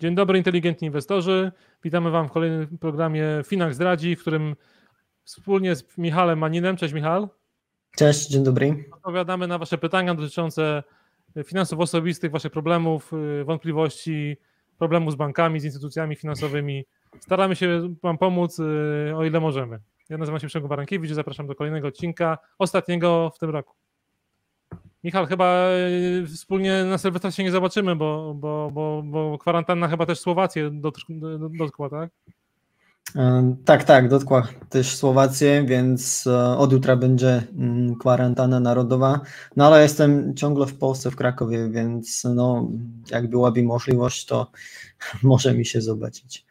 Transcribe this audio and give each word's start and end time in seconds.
Dzień 0.00 0.14
dobry, 0.14 0.38
inteligentni 0.38 0.86
inwestorzy. 0.86 1.52
Witamy 1.84 2.10
Wam 2.10 2.28
w 2.28 2.32
kolejnym 2.32 2.78
programie 2.78 3.24
Finak 3.44 3.74
Zdradzi, 3.74 4.16
w 4.16 4.20
którym 4.20 4.56
wspólnie 5.24 5.76
z 5.76 5.98
Michałem 5.98 6.38
Maninem. 6.38 6.76
Cześć 6.76 6.94
Michał. 6.94 7.28
Cześć, 7.96 8.28
dzień 8.28 8.44
dobry. 8.44 8.84
Odpowiadamy 8.92 9.46
na 9.46 9.58
Wasze 9.58 9.78
pytania 9.78 10.14
dotyczące 10.14 10.82
finansów 11.44 11.80
osobistych, 11.80 12.30
Waszych 12.30 12.52
problemów, 12.52 13.12
wątpliwości, 13.44 14.36
problemów 14.78 15.12
z 15.12 15.16
bankami, 15.16 15.60
z 15.60 15.64
instytucjami 15.64 16.16
finansowymi. 16.16 16.84
Staramy 17.20 17.56
się 17.56 17.94
Wam 18.02 18.18
pomóc, 18.18 18.60
o 19.16 19.24
ile 19.24 19.40
możemy. 19.40 19.80
Ja 20.08 20.18
nazywam 20.18 20.40
się 20.40 20.46
Przemko 20.46 20.68
Barankiewicz 20.68 21.10
i 21.10 21.14
zapraszam 21.14 21.46
do 21.46 21.54
kolejnego 21.54 21.88
odcinka, 21.88 22.38
ostatniego 22.58 23.30
w 23.34 23.38
tym 23.38 23.50
roku. 23.50 23.74
Michał, 25.04 25.26
chyba 25.26 25.44
e, 25.44 26.26
wspólnie 26.26 26.84
na 26.84 26.98
Sylwestra 26.98 27.30
się 27.30 27.44
nie 27.44 27.50
zobaczymy, 27.50 27.96
bo, 27.96 28.34
bo, 28.34 28.70
bo, 28.72 29.02
bo 29.04 29.38
kwarantanna 29.38 29.88
chyba 29.88 30.06
też 30.06 30.20
Słowację 30.20 30.70
dotkła, 31.50 31.90
tak? 31.90 32.10
E, 33.16 33.54
tak, 33.64 33.84
tak, 33.84 34.08
dotkła 34.08 34.48
też 34.68 34.96
Słowację, 34.96 35.64
więc 35.64 36.26
e, 36.26 36.58
od 36.58 36.72
jutra 36.72 36.96
będzie 36.96 37.42
mm, 37.58 37.94
kwarantanna 37.94 38.60
narodowa. 38.60 39.20
No 39.56 39.66
ale 39.66 39.82
jestem 39.82 40.36
ciągle 40.36 40.66
w 40.66 40.78
Polsce, 40.78 41.10
w 41.10 41.16
Krakowie, 41.16 41.70
więc 41.70 42.24
no, 42.24 42.68
jak 43.10 43.30
byłaby 43.30 43.62
możliwość, 43.62 44.26
to 44.26 44.50
może 45.22 45.54
mi 45.54 45.66
się 45.66 45.80
zobaczyć 45.80 46.46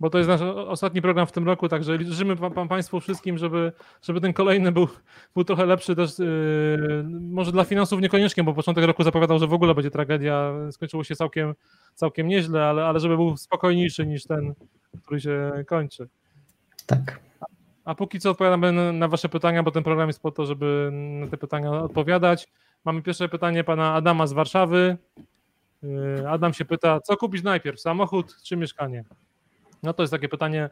bo 0.00 0.10
to 0.10 0.18
jest 0.18 0.28
nasz 0.28 0.40
ostatni 0.40 1.02
program 1.02 1.26
w 1.26 1.32
tym 1.32 1.46
roku, 1.46 1.68
także 1.68 1.98
życzymy 2.04 2.34
wam, 2.34 2.68
Państwu 2.68 3.00
wszystkim, 3.00 3.38
żeby, 3.38 3.72
żeby 4.02 4.20
ten 4.20 4.32
kolejny 4.32 4.72
był, 4.72 4.88
był 5.34 5.44
trochę 5.44 5.66
lepszy 5.66 5.96
też, 5.96 6.18
yy, 6.18 7.04
może 7.20 7.52
dla 7.52 7.64
finansów 7.64 8.00
niekoniecznie, 8.00 8.44
bo 8.44 8.54
początek 8.54 8.84
roku 8.84 9.02
zapowiadał, 9.02 9.38
że 9.38 9.46
w 9.46 9.52
ogóle 9.52 9.74
będzie 9.74 9.90
tragedia, 9.90 10.52
skończyło 10.70 11.04
się 11.04 11.16
całkiem, 11.16 11.54
całkiem 11.94 12.28
nieźle, 12.28 12.64
ale, 12.64 12.84
ale 12.84 13.00
żeby 13.00 13.16
był 13.16 13.36
spokojniejszy 13.36 14.06
niż 14.06 14.24
ten, 14.24 14.54
który 15.02 15.20
się 15.20 15.52
kończy. 15.66 16.08
Tak. 16.86 17.20
A 17.84 17.94
póki 17.94 18.20
co 18.20 18.30
odpowiadamy 18.30 18.72
na, 18.72 18.92
na 18.92 19.08
Wasze 19.08 19.28
pytania, 19.28 19.62
bo 19.62 19.70
ten 19.70 19.82
program 19.82 20.08
jest 20.08 20.22
po 20.22 20.30
to, 20.30 20.46
żeby 20.46 20.90
na 20.92 21.26
te 21.26 21.36
pytania 21.36 21.70
odpowiadać. 21.70 22.48
Mamy 22.84 23.02
pierwsze 23.02 23.28
pytanie 23.28 23.64
pana 23.64 23.94
Adama 23.94 24.26
z 24.26 24.32
Warszawy. 24.32 24.96
Yy, 25.82 26.30
Adam 26.30 26.54
się 26.54 26.64
pyta, 26.64 27.00
co 27.00 27.16
kupić 27.16 27.42
najpierw, 27.42 27.80
samochód 27.80 28.36
czy 28.42 28.56
mieszkanie? 28.56 29.04
No 29.82 29.92
to 29.92 30.02
jest 30.02 30.10
takie 30.10 30.28
pytanie 30.28 30.70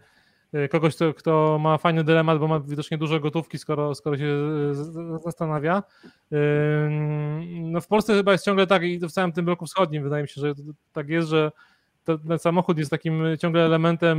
y, 0.54 0.68
kogoś, 0.68 0.96
kto, 0.96 1.14
kto 1.14 1.58
ma 1.60 1.78
fajny 1.78 2.04
dylemat, 2.04 2.38
bo 2.38 2.48
ma 2.48 2.60
widocznie 2.60 2.98
dużo 2.98 3.20
gotówki, 3.20 3.58
skoro, 3.58 3.94
skoro 3.94 4.18
się 4.18 4.24
y, 4.24 5.18
zastanawia. 5.24 5.82
No 7.60 7.80
w 7.80 7.86
Polsce 7.86 8.14
chyba 8.14 8.32
jest 8.32 8.44
ciągle 8.44 8.66
tak 8.66 8.82
i 8.82 8.98
w 8.98 9.12
całym 9.12 9.32
tym 9.32 9.44
bloku 9.44 9.66
wschodnim 9.66 10.02
wydaje 10.02 10.22
mi 10.22 10.28
się, 10.28 10.40
że 10.40 10.52
tak 10.92 11.08
jest, 11.08 11.28
że 11.28 11.52
ten 12.04 12.38
samochód 12.38 12.78
jest 12.78 12.90
takim 12.90 13.22
ciągle 13.40 13.64
elementem 13.64 14.18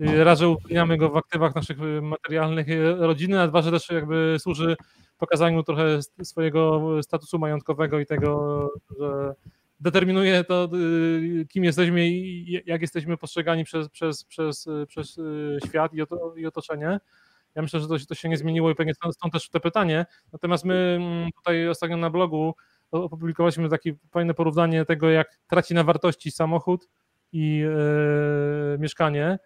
y, 0.00 0.24
raz, 0.24 0.38
że 0.38 0.48
utrudniamy 0.48 0.96
go 0.96 1.08
w 1.08 1.16
aktywach 1.16 1.54
naszych 1.54 1.78
materialnych 2.02 2.66
rodziny, 2.98 3.40
a 3.40 3.48
dwa, 3.48 3.62
że 3.62 3.70
też 3.70 3.90
jakby 3.90 4.36
służy 4.38 4.76
pokazaniu 5.18 5.62
trochę 5.62 5.84
swojego 6.22 6.82
statusu 7.02 7.38
majątkowego 7.38 8.00
i 8.00 8.06
tego, 8.06 8.68
że 9.00 9.34
determinuje 9.80 10.44
to, 10.44 10.68
y, 10.74 11.46
kim 11.48 11.64
jesteśmy 11.64 12.08
i 12.08 12.62
jak 12.66 12.80
jesteśmy 12.80 13.16
postrzegani 13.16 13.64
przez, 13.64 13.88
przez, 13.88 14.24
przez, 14.24 14.68
przez 14.86 15.18
y, 15.18 15.58
świat 15.66 15.92
i 16.36 16.46
otoczenie. 16.46 17.00
Ja 17.54 17.62
myślę, 17.62 17.80
że 17.80 17.88
to, 17.88 17.94
to 18.08 18.14
się 18.14 18.28
nie 18.28 18.36
zmieniło 18.36 18.70
i 18.70 18.74
pewnie 18.74 18.94
stąd, 18.94 19.32
też 19.32 19.48
to 19.48 19.60
pytanie. 19.60 20.06
Natomiast 20.32 20.64
my 20.64 20.98
mm, 21.00 21.30
tutaj 21.32 21.68
ostatnio 21.68 21.96
na 21.96 22.10
blogu 22.10 22.54
opublikowaliśmy 22.90 23.68
takie 23.68 23.94
fajne 24.10 24.34
porównanie 24.34 24.84
tego, 24.84 25.10
jak 25.10 25.38
traci 25.46 25.74
na 25.74 25.84
wartości 25.84 26.30
samochód 26.30 26.88
i 27.32 27.56
yy, 27.56 28.78
mieszkanie. 28.78 29.38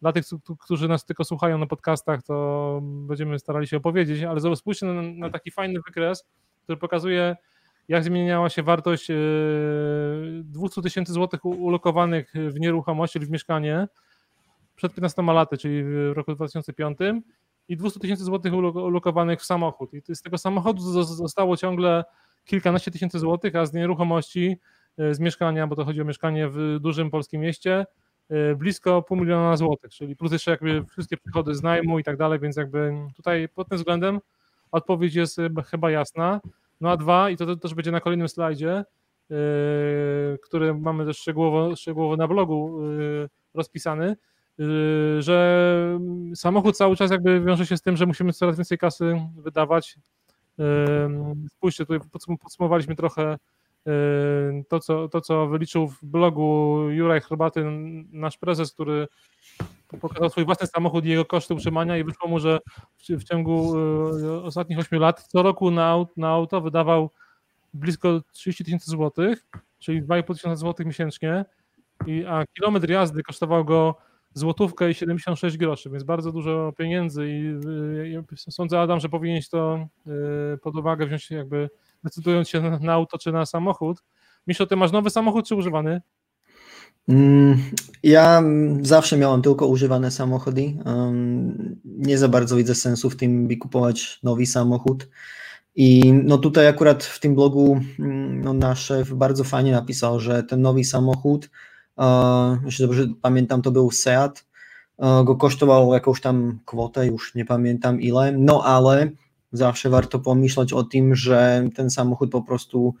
Dla 0.00 0.12
tych, 0.12 0.24
którzy 0.60 0.88
nas 0.88 1.06
tylko 1.06 1.24
słuchają 1.24 1.58
na 1.58 1.66
podcastach, 1.66 2.22
to 2.22 2.80
będziemy 2.82 3.38
starali 3.38 3.66
się 3.66 3.76
opowiedzieć, 3.76 4.22
ale 4.22 4.56
spójrzcie 4.56 4.86
na, 4.86 5.02
na 5.02 5.30
taki 5.30 5.50
fajny 5.50 5.80
wykres, 5.86 6.24
który 6.62 6.76
pokazuje, 6.76 7.36
jak 7.88 8.04
zmieniała 8.04 8.48
się 8.48 8.62
wartość 8.62 9.08
200 10.42 10.80
e, 10.80 10.82
tysięcy 10.82 11.12
złotych 11.12 11.44
ulokowanych 11.44 12.32
w 12.34 12.60
nieruchomość, 12.60 13.12
czyli 13.12 13.26
w 13.26 13.30
mieszkanie 13.30 13.88
przed 14.76 14.94
15 14.94 15.22
laty, 15.22 15.58
czyli 15.58 15.84
w 15.84 16.12
roku 16.14 16.34
2005 16.34 16.98
i 17.68 17.76
200 17.76 18.00
tysięcy 18.00 18.24
złotych 18.24 18.54
ulokowanych 18.54 19.40
w 19.40 19.44
samochód. 19.44 19.90
I 19.94 20.14
z 20.14 20.22
tego 20.22 20.38
samochodu 20.38 21.02
zostało 21.04 21.56
ciągle 21.56 22.04
kilkanaście 22.44 22.90
tysięcy 22.90 23.18
złotych, 23.18 23.56
a 23.56 23.66
z 23.66 23.72
nieruchomości, 23.72 24.56
e, 24.98 25.14
z 25.14 25.20
mieszkania, 25.20 25.66
bo 25.66 25.76
to 25.76 25.84
chodzi 25.84 26.00
o 26.00 26.04
mieszkanie 26.04 26.48
w 26.48 26.78
dużym 26.80 27.10
polskim 27.10 27.40
mieście, 27.40 27.86
e, 28.30 28.54
blisko 28.54 29.02
pół 29.02 29.16
miliona 29.16 29.56
złotych, 29.56 29.90
czyli 29.90 30.16
plus 30.16 30.32
jeszcze 30.32 30.50
jakby 30.50 30.84
wszystkie 30.84 31.16
przychody 31.16 31.54
z 31.54 31.62
najmu 31.62 31.98
i 31.98 32.04
tak 32.04 32.16
dalej, 32.16 32.40
więc 32.40 32.56
jakby 32.56 32.92
tutaj 33.16 33.48
pod 33.48 33.68
tym 33.68 33.78
względem 33.78 34.20
odpowiedź 34.72 35.14
jest 35.14 35.40
chyba 35.70 35.90
jasna. 35.90 36.40
No 36.80 36.90
a 36.90 36.96
dwa, 36.96 37.30
i 37.30 37.36
to 37.36 37.56
też 37.56 37.74
będzie 37.74 37.90
na 37.90 38.00
kolejnym 38.00 38.28
slajdzie, 38.28 38.84
yy, 39.30 39.36
który 40.42 40.74
mamy 40.74 41.06
też 41.06 41.18
szczegółowo, 41.18 41.76
szczegółowo 41.76 42.16
na 42.16 42.28
blogu 42.28 42.82
yy, 42.92 43.28
rozpisany, 43.54 44.16
yy, 44.58 45.22
że 45.22 45.98
samochód 46.34 46.76
cały 46.76 46.96
czas 46.96 47.10
jakby 47.10 47.40
wiąże 47.40 47.66
się 47.66 47.76
z 47.76 47.82
tym, 47.82 47.96
że 47.96 48.06
musimy 48.06 48.32
coraz 48.32 48.56
więcej 48.56 48.78
kasy 48.78 49.20
wydawać. 49.36 49.96
Spójrzcie, 51.50 51.86
tutaj 51.86 52.08
podsumowaliśmy 52.42 52.96
trochę 52.96 53.38
to 54.68 54.80
co, 54.80 55.08
to, 55.08 55.20
co 55.20 55.46
wyliczył 55.46 55.88
w 55.88 56.04
blogu 56.04 56.78
Juraj 56.90 57.20
Chrobaty, 57.20 57.64
nasz 58.12 58.38
prezes, 58.38 58.72
który 58.72 59.08
pokazał 60.00 60.30
swój 60.30 60.44
własny 60.44 60.66
samochód 60.66 61.04
i 61.04 61.08
jego 61.08 61.24
koszty 61.24 61.54
utrzymania 61.54 61.96
i 61.98 62.04
wyszło 62.04 62.28
mu, 62.28 62.38
że 62.38 62.58
w, 62.98 63.02
w 63.08 63.24
ciągu 63.24 63.78
y, 63.78 64.42
ostatnich 64.42 64.78
8 64.78 65.00
lat 65.00 65.22
co 65.22 65.42
roku 65.42 65.70
na, 65.70 66.04
na 66.16 66.28
auto 66.28 66.60
wydawał 66.60 67.10
blisko 67.74 68.20
30 68.32 68.64
tysięcy 68.64 68.90
złotych, 68.90 69.46
czyli 69.78 70.02
2,5 70.02 70.34
tysiąca 70.34 70.56
złotych 70.56 70.86
miesięcznie, 70.86 71.44
i, 72.06 72.24
a 72.28 72.44
kilometr 72.46 72.90
jazdy 72.90 73.22
kosztował 73.22 73.64
go 73.64 73.94
złotówkę 74.34 74.90
i 74.90 74.94
76 74.94 75.56
groszy, 75.56 75.90
więc 75.90 76.04
bardzo 76.04 76.32
dużo 76.32 76.72
pieniędzy 76.78 77.28
i, 77.28 77.46
y, 78.32 78.50
sądzę 78.50 78.80
Adam, 78.80 79.00
że 79.00 79.08
powinieneś 79.08 79.48
to 79.48 79.88
y, 80.54 80.58
pod 80.58 80.76
uwagę 80.76 81.06
wziąć 81.06 81.30
jakby 81.30 81.70
decydując 82.04 82.48
się 82.48 82.60
na, 82.60 82.78
na 82.78 82.92
auto 82.92 83.18
czy 83.18 83.32
na 83.32 83.46
samochód. 83.46 84.02
Miszo, 84.46 84.66
ty 84.66 84.76
masz 84.76 84.92
nowy 84.92 85.10
samochód 85.10 85.48
czy 85.48 85.54
używany? 85.54 86.00
Mm, 87.08 87.58
ja 88.02 88.42
zawsze 88.82 89.16
miałem 89.16 89.42
tylko 89.42 89.66
używane 89.66 90.10
samochody. 90.10 90.74
Nie 91.84 92.18
za 92.18 92.28
bardzo 92.28 92.56
widzę 92.56 92.74
sensu 92.74 93.10
w 93.10 93.16
tym, 93.16 93.48
by 93.48 93.56
kupować 93.56 94.20
nowy 94.22 94.46
samochód. 94.46 95.08
I 95.76 96.12
no 96.12 96.38
tutaj 96.38 96.66
akurat 96.68 97.04
w 97.04 97.20
tym 97.20 97.34
blogu 97.34 97.80
mm, 97.98 98.40
no 98.40 98.52
nasz 98.52 98.84
szef 98.84 99.12
bardzo 99.12 99.44
fajnie 99.44 99.72
napisał, 99.72 100.20
że 100.20 100.42
ten 100.42 100.60
nowy 100.60 100.84
samochód, 100.84 101.50
jeśli 102.64 102.86
dobrze 102.86 103.06
pamiętam, 103.22 103.62
to 103.62 103.70
był 103.70 103.90
Seat, 103.90 104.46
go 105.24 105.36
kosztował 105.36 105.92
jakąś 105.92 106.20
tam 106.20 106.58
kwotę, 106.64 107.06
już 107.06 107.34
nie 107.34 107.44
pamiętam 107.44 108.00
ile, 108.00 108.32
no 108.32 108.64
ale 108.64 109.10
zawsze 109.52 109.90
warto 109.90 110.18
pomyśleć 110.18 110.72
o 110.72 110.82
tym, 110.82 111.14
że 111.14 111.68
ten 111.74 111.90
samochód 111.90 112.30
po 112.30 112.42
prostu 112.42 112.94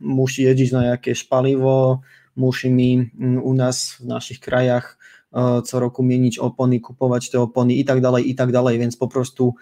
musi 0.00 0.42
jeździć 0.42 0.72
na 0.72 0.84
jakieś 0.84 1.24
paliwo, 1.24 2.00
musimy 2.36 3.10
mm, 3.20 3.42
u 3.42 3.54
nas 3.54 3.92
w 3.92 4.06
naszych 4.06 4.40
krajach 4.40 4.98
e, 5.32 5.62
co 5.62 5.80
roku 5.80 6.02
mienić 6.02 6.38
opony, 6.38 6.80
kupować 6.80 7.30
te 7.30 7.40
opony 7.40 7.74
i 7.74 7.84
tak 7.84 8.00
dalej, 8.00 8.30
i 8.30 8.34
tak 8.34 8.52
dalej, 8.52 8.78
więc 8.78 8.96
po 8.96 9.08
prostu 9.08 9.54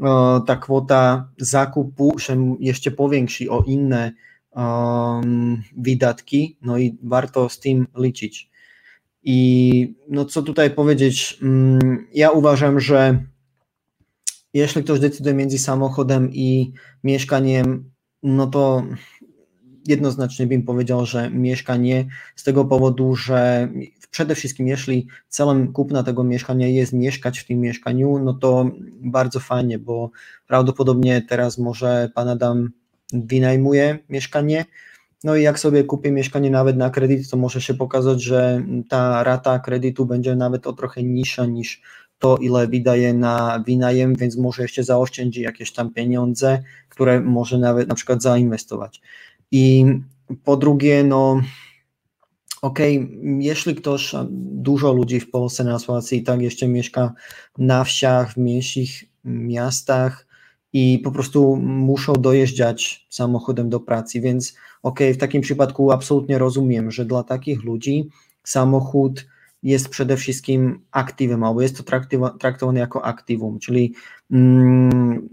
e, 0.00 0.40
ta 0.46 0.56
kwota 0.56 1.28
zakupu 1.38 2.18
się 2.18 2.56
jeszcze 2.60 2.90
powiększy 2.90 3.50
o 3.50 3.62
inne 3.62 4.12
um, 4.56 5.62
wydatki, 5.76 6.56
no 6.62 6.78
i 6.78 6.98
warto 7.02 7.48
z 7.48 7.60
tym 7.60 7.86
liczyć. 7.96 8.50
I 9.22 9.94
no 10.08 10.24
co 10.24 10.42
tutaj 10.42 10.70
powiedzieć, 10.70 11.38
mm, 11.42 12.06
ja 12.14 12.30
uważam, 12.30 12.80
że 12.80 13.24
jeśli 14.54 14.84
ktoś 14.84 15.00
decyduje 15.00 15.34
między 15.34 15.58
samochodem 15.58 16.30
i 16.32 16.72
mieszkaniem, 17.04 17.90
no 18.22 18.46
to 18.46 18.82
jednoznacznie 19.86 20.46
bym 20.46 20.62
powiedział, 20.62 21.06
że 21.06 21.30
mieszkanie 21.30 22.06
z 22.36 22.42
tego 22.42 22.64
powodu, 22.64 23.14
że 23.16 23.68
przede 24.10 24.34
wszystkim 24.34 24.68
jeśli 24.68 25.06
celem 25.28 25.72
kupna 25.72 26.02
tego 26.02 26.24
mieszkania 26.24 26.68
jest 26.68 26.92
mieszkać 26.92 27.38
w 27.38 27.46
tym 27.46 27.60
mieszkaniu, 27.60 28.18
no 28.18 28.34
to 28.34 28.70
bardzo 29.00 29.40
fajnie, 29.40 29.78
bo 29.78 30.10
prawdopodobnie 30.46 31.22
teraz 31.28 31.58
może 31.58 32.10
pan 32.14 32.28
Adam 32.28 32.70
wynajmuje 33.12 33.98
mieszkanie 34.08 34.64
No 35.24 35.36
i 35.36 35.42
jak 35.42 35.58
sobie 35.58 35.84
kupię 35.84 36.12
mieszkanie 36.12 36.50
nawet 36.50 36.76
na 36.76 36.90
kredyt, 36.90 37.30
to 37.30 37.36
może 37.36 37.60
się 37.60 37.74
pokazać, 37.74 38.22
że 38.22 38.62
ta 38.88 39.24
rata 39.24 39.58
kredytu 39.58 40.06
będzie 40.06 40.36
nawet 40.36 40.66
o 40.66 40.72
trochę 40.72 41.02
niższa 41.02 41.46
niż 41.46 41.82
to, 42.18 42.36
ile 42.36 42.66
wydaje 42.66 43.14
na 43.14 43.64
wynajem, 43.66 44.14
więc 44.14 44.36
może 44.36 44.62
jeszcze 44.62 44.84
zaoszczędzi 44.84 45.40
jakieś 45.40 45.72
tam 45.72 45.92
pieniądze, 45.92 46.62
które 46.88 47.20
może 47.20 47.58
nawet 47.58 47.88
na 47.88 47.94
przykład 47.94 48.22
zainwestować. 48.22 49.00
I 49.52 49.84
po 50.44 50.56
drugie, 50.56 51.04
no 51.04 51.40
okej, 52.62 52.98
okay, 52.98 53.18
jeśli 53.38 53.74
ktoś, 53.74 54.14
dużo 54.30 54.92
ludzi 54.92 55.20
w 55.20 55.30
Polsce 55.30 55.64
na 55.64 55.78
Słowacji 55.78 56.22
tak 56.22 56.42
jeszcze 56.42 56.68
mieszka 56.68 57.12
na 57.58 57.84
wsiach, 57.84 58.32
w 58.32 58.36
mniejszych 58.36 58.90
miastach 59.24 60.26
i 60.72 60.98
po 61.04 61.10
prostu 61.12 61.56
muszą 61.56 62.12
dojeżdżać 62.12 63.06
samochodem 63.10 63.68
do 63.68 63.80
pracy, 63.80 64.20
więc 64.20 64.54
okej, 64.82 65.08
okay, 65.08 65.14
w 65.14 65.18
takim 65.18 65.42
przypadku 65.42 65.92
absolutnie 65.92 66.38
rozumiem, 66.38 66.90
że 66.90 67.04
dla 67.04 67.22
takich 67.22 67.64
ludzi 67.64 68.08
samochód 68.44 69.26
jest 69.62 69.88
przede 69.88 70.16
wszystkim 70.16 70.80
aktywem, 70.90 71.44
albo 71.44 71.62
jest 71.62 71.76
to 71.76 71.98
traktowane 72.38 72.80
jako 72.80 73.04
aktywum, 73.04 73.58
czyli 73.58 73.94
mm, 74.30 75.28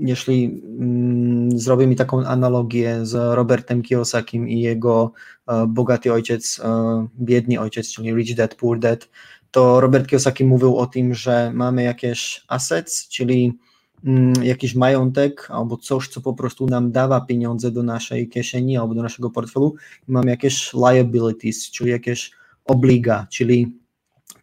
jeśli 0.00 0.62
mm, 0.78 1.58
zrobię 1.58 1.86
mi 1.86 1.96
taką 1.96 2.24
analogię 2.24 3.06
z 3.06 3.34
Robertem 3.34 3.82
Kiyosakim 3.82 4.48
i 4.48 4.60
jego 4.60 5.12
e, 5.46 5.66
bogaty 5.66 6.12
ojciec, 6.12 6.60
e, 6.64 7.06
biedny 7.20 7.60
ojciec, 7.60 7.92
czyli 7.92 8.14
Rich 8.14 8.36
Dad, 8.36 8.54
Poor 8.54 8.78
Dad, 8.78 9.08
to 9.50 9.80
Robert 9.80 10.06
Kiyosaki 10.06 10.44
mówił 10.44 10.76
o 10.76 10.86
tym, 10.86 11.14
że 11.14 11.50
mamy 11.54 11.82
jakieś 11.82 12.44
assets, 12.48 13.08
czyli 13.08 13.58
mm, 14.04 14.32
jakiś 14.42 14.74
majątek 14.74 15.48
albo 15.50 15.76
coś, 15.76 16.08
co 16.08 16.20
po 16.20 16.34
prostu 16.34 16.66
nam 16.66 16.92
dawa 16.92 17.20
pieniądze 17.20 17.70
do 17.70 17.82
naszej 17.82 18.28
kieszeni 18.28 18.76
albo 18.76 18.94
do 18.94 19.02
naszego 19.02 19.30
portfelu 19.30 19.74
mamy 20.08 20.30
jakieś 20.30 20.72
liabilities, 20.74 21.70
czyli 21.70 21.90
jakieś 21.90 22.30
obliga, 22.64 23.26
czyli 23.30 23.78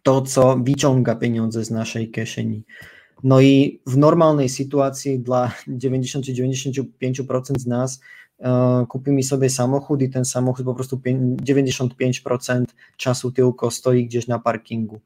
to, 0.02 0.22
co 0.22 0.56
wyciąga 0.56 1.14
pieniądze 1.14 1.64
z 1.64 1.70
naszej 1.70 2.10
kieszeni. 2.10 2.64
No 3.22 3.40
i 3.40 3.80
w 3.86 3.96
normalnej 3.96 4.48
sytuacji 4.48 5.18
dla 5.18 5.52
90-95% 5.68 7.58
z 7.58 7.66
nas 7.66 8.00
e, 8.38 8.86
kupimy 8.88 9.22
sobie 9.22 9.50
samochód 9.50 10.02
i 10.02 10.10
ten 10.10 10.24
samochód 10.24 10.66
po 10.66 10.74
prostu 10.74 10.96
95% 10.96 12.64
czasu 12.96 13.32
tylko 13.32 13.70
stoi 13.70 14.06
gdzieś 14.06 14.26
na 14.26 14.38
parkingu. 14.38 15.00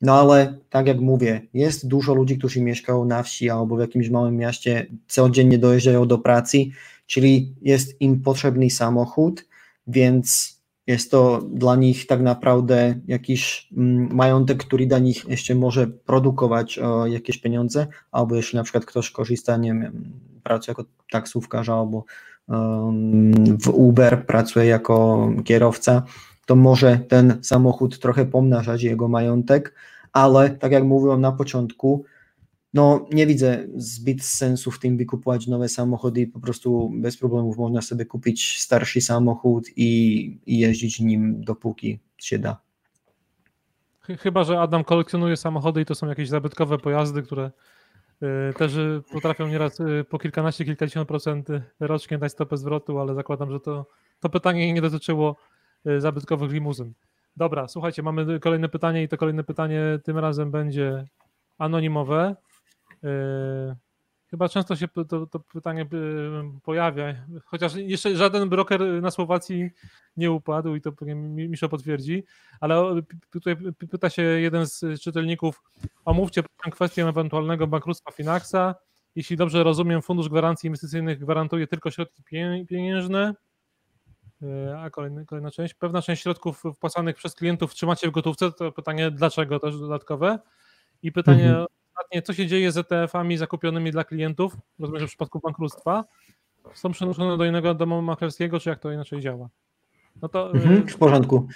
No 0.00 0.20
ale 0.20 0.58
tak 0.70 0.86
jak 0.86 1.00
mówię, 1.00 1.40
jest 1.54 1.88
dużo 1.88 2.14
ludzi, 2.14 2.38
którzy 2.38 2.62
mieszkają 2.62 3.04
na 3.04 3.22
wsi 3.22 3.50
albo 3.50 3.76
w 3.76 3.80
jakimś 3.80 4.10
małym 4.10 4.36
mieście, 4.36 4.86
codziennie 5.08 5.58
dojeżdżają 5.58 6.06
do 6.06 6.18
pracy, 6.18 6.58
czyli 7.06 7.54
jest 7.62 8.00
im 8.00 8.20
potrzebny 8.22 8.70
samochód, 8.70 9.46
więc 9.86 10.59
jest 10.86 11.10
to 11.10 11.42
dla 11.52 11.76
nich 11.76 12.06
tak 12.06 12.20
naprawdę 12.20 12.94
jakiś 13.06 13.68
mm, 13.76 14.14
majątek, 14.14 14.64
który 14.64 14.86
dla 14.86 14.98
nich 14.98 15.28
jeszcze 15.28 15.54
może 15.54 15.86
produkować 15.86 16.80
jakieś 17.06 17.38
pieniądze, 17.38 17.86
albo 18.12 18.36
jeśli 18.36 18.56
na 18.56 18.62
przykład 18.62 18.84
ktoś 18.84 19.10
korzysta, 19.10 19.56
nie 19.56 19.74
wiem, 19.74 20.12
pracuje 20.42 20.72
jako 20.78 20.84
taksówkarz 21.10 21.68
albo 21.68 22.04
w 23.64 23.68
Uber 23.72 24.26
pracuje 24.26 24.66
jako 24.66 25.28
kierowca, 25.44 26.02
to 26.46 26.56
może 26.56 26.98
ten 26.98 27.38
samochód 27.42 27.98
trochę 27.98 28.26
pomnażać 28.26 28.82
jego 28.82 29.08
majątek, 29.08 29.74
ale 30.12 30.50
tak 30.50 30.72
jak 30.72 30.84
mówiłem 30.84 31.20
na 31.20 31.32
początku, 31.32 32.04
no 32.74 33.06
nie 33.12 33.26
widzę 33.26 33.66
zbyt 33.74 34.22
sensu 34.22 34.70
w 34.70 34.78
tym 34.78 34.96
wykupować 34.96 35.46
nowe 35.46 35.68
samochody, 35.68 36.26
po 36.26 36.40
prostu 36.40 36.90
bez 36.94 37.16
problemów 37.16 37.58
można 37.58 37.82
sobie 37.82 38.04
kupić 38.04 38.60
starszy 38.60 39.00
samochód 39.00 39.64
i, 39.76 40.40
i 40.46 40.58
jeździć 40.58 41.00
nim 41.00 41.44
dopóki 41.44 41.98
się 42.18 42.38
da. 42.38 42.60
Chyba, 44.00 44.44
że 44.44 44.60
Adam 44.60 44.84
kolekcjonuje 44.84 45.36
samochody 45.36 45.80
i 45.80 45.84
to 45.84 45.94
są 45.94 46.06
jakieś 46.06 46.28
zabytkowe 46.28 46.78
pojazdy, 46.78 47.22
które 47.22 47.50
y, 48.50 48.54
też 48.54 48.76
y, 48.76 49.02
potrafią 49.12 49.48
nieraz 49.48 49.80
y, 49.80 50.04
po 50.10 50.18
kilkanaście, 50.18 50.64
kilkadziesiąt 50.64 51.08
procent 51.08 51.48
rocznie 51.80 52.18
dać 52.18 52.32
stopę 52.32 52.56
zwrotu, 52.56 52.98
ale 52.98 53.14
zakładam, 53.14 53.50
że 53.50 53.60
to, 53.60 53.86
to 54.20 54.28
pytanie 54.28 54.72
nie 54.72 54.82
dotyczyło 54.82 55.36
zabytkowych 55.98 56.52
limuzyn. 56.52 56.92
Dobra, 57.36 57.68
słuchajcie, 57.68 58.02
mamy 58.02 58.40
kolejne 58.40 58.68
pytanie 58.68 59.02
i 59.02 59.08
to 59.08 59.16
kolejne 59.16 59.44
pytanie 59.44 59.82
tym 60.04 60.18
razem 60.18 60.50
będzie 60.50 61.06
anonimowe. 61.58 62.36
Yy, 63.02 63.76
chyba 64.30 64.48
często 64.48 64.76
się 64.76 64.88
to, 64.88 65.26
to, 65.26 65.40
pytanie 65.40 65.86
yy, 65.92 66.44
pojawia, 66.62 67.14
chociaż 67.44 67.74
jeszcze 67.74 68.16
żaden 68.16 68.48
broker 68.48 68.80
na 69.02 69.10
Słowacji 69.10 69.70
nie 70.16 70.30
upadł 70.30 70.74
i 70.74 70.80
to 70.80 70.92
Miszo 71.04 71.68
potwierdzi, 71.68 72.24
ale 72.60 73.02
tutaj 73.30 73.56
pyta 73.90 74.10
się 74.10 74.22
jeden 74.22 74.66
z 74.66 75.00
czytelników, 75.00 75.62
omówcie 76.04 76.42
kwestię 76.72 77.08
ewentualnego 77.08 77.66
bankructwa 77.66 78.10
Finaxa. 78.10 78.74
Jeśli 79.14 79.36
dobrze 79.36 79.64
rozumiem, 79.64 80.02
Fundusz 80.02 80.28
Gwarancji 80.28 80.66
Inwestycyjnych 80.66 81.18
gwarantuje 81.18 81.66
tylko 81.66 81.90
środki 81.90 82.22
pieniężne, 82.68 83.34
yy, 84.40 84.78
a 84.78 84.90
kolejna, 84.90 85.24
kolejna 85.24 85.50
część. 85.50 85.74
Pewna 85.74 86.02
część 86.02 86.22
środków 86.22 86.62
wpłacanych 86.74 87.16
przez 87.16 87.34
klientów 87.34 87.74
trzymacie 87.74 88.08
w 88.08 88.10
gotówce. 88.10 88.52
To 88.52 88.72
pytanie, 88.72 89.10
dlaczego 89.10 89.60
też 89.60 89.78
dodatkowe. 89.78 90.38
I 91.02 91.12
pytanie 91.12 91.48
mhm 91.48 91.66
ostatnie, 92.00 92.22
co 92.22 92.34
się 92.34 92.46
dzieje 92.46 92.72
z 92.72 92.76
ETF-ami 92.76 93.36
zakupionymi 93.36 93.90
dla 93.90 94.04
klientów, 94.04 94.56
rozumiem, 94.78 95.00
że 95.00 95.06
w 95.06 95.10
przypadku 95.10 95.40
bankructwa, 95.40 96.04
są 96.74 96.92
przenoszone 96.92 97.38
do 97.38 97.44
innego 97.44 97.74
domu 97.74 98.02
maklerskiego, 98.02 98.60
czy 98.60 98.68
jak 98.68 98.78
to 98.78 98.92
inaczej 98.92 99.20
działa? 99.20 99.48
No 100.22 100.28
to 100.28 100.52
mhm, 100.52 100.88
w 100.88 100.96
porządku. 100.96 101.48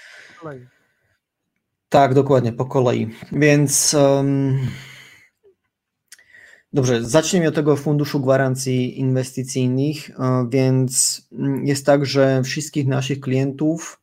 Tak, 1.89 2.15
dokładnie, 2.15 2.53
po 2.53 2.65
kolei. 2.65 3.11
Więc 3.33 3.95
um, 3.95 4.59
dobrze, 6.73 7.05
zacznijmy 7.05 7.49
od 7.49 7.55
tego 7.55 7.77
Funduszu 7.77 8.21
Gwarancji 8.21 9.01
Inwestycyjnych. 9.01 10.11
E, 10.11 10.47
więc 10.51 11.23
mm, 11.33 11.67
jest 11.67 11.87
tak, 11.87 12.07
że 12.07 12.43
wszystkich 12.43 12.87
naszych 12.87 13.21
klientów 13.21 14.01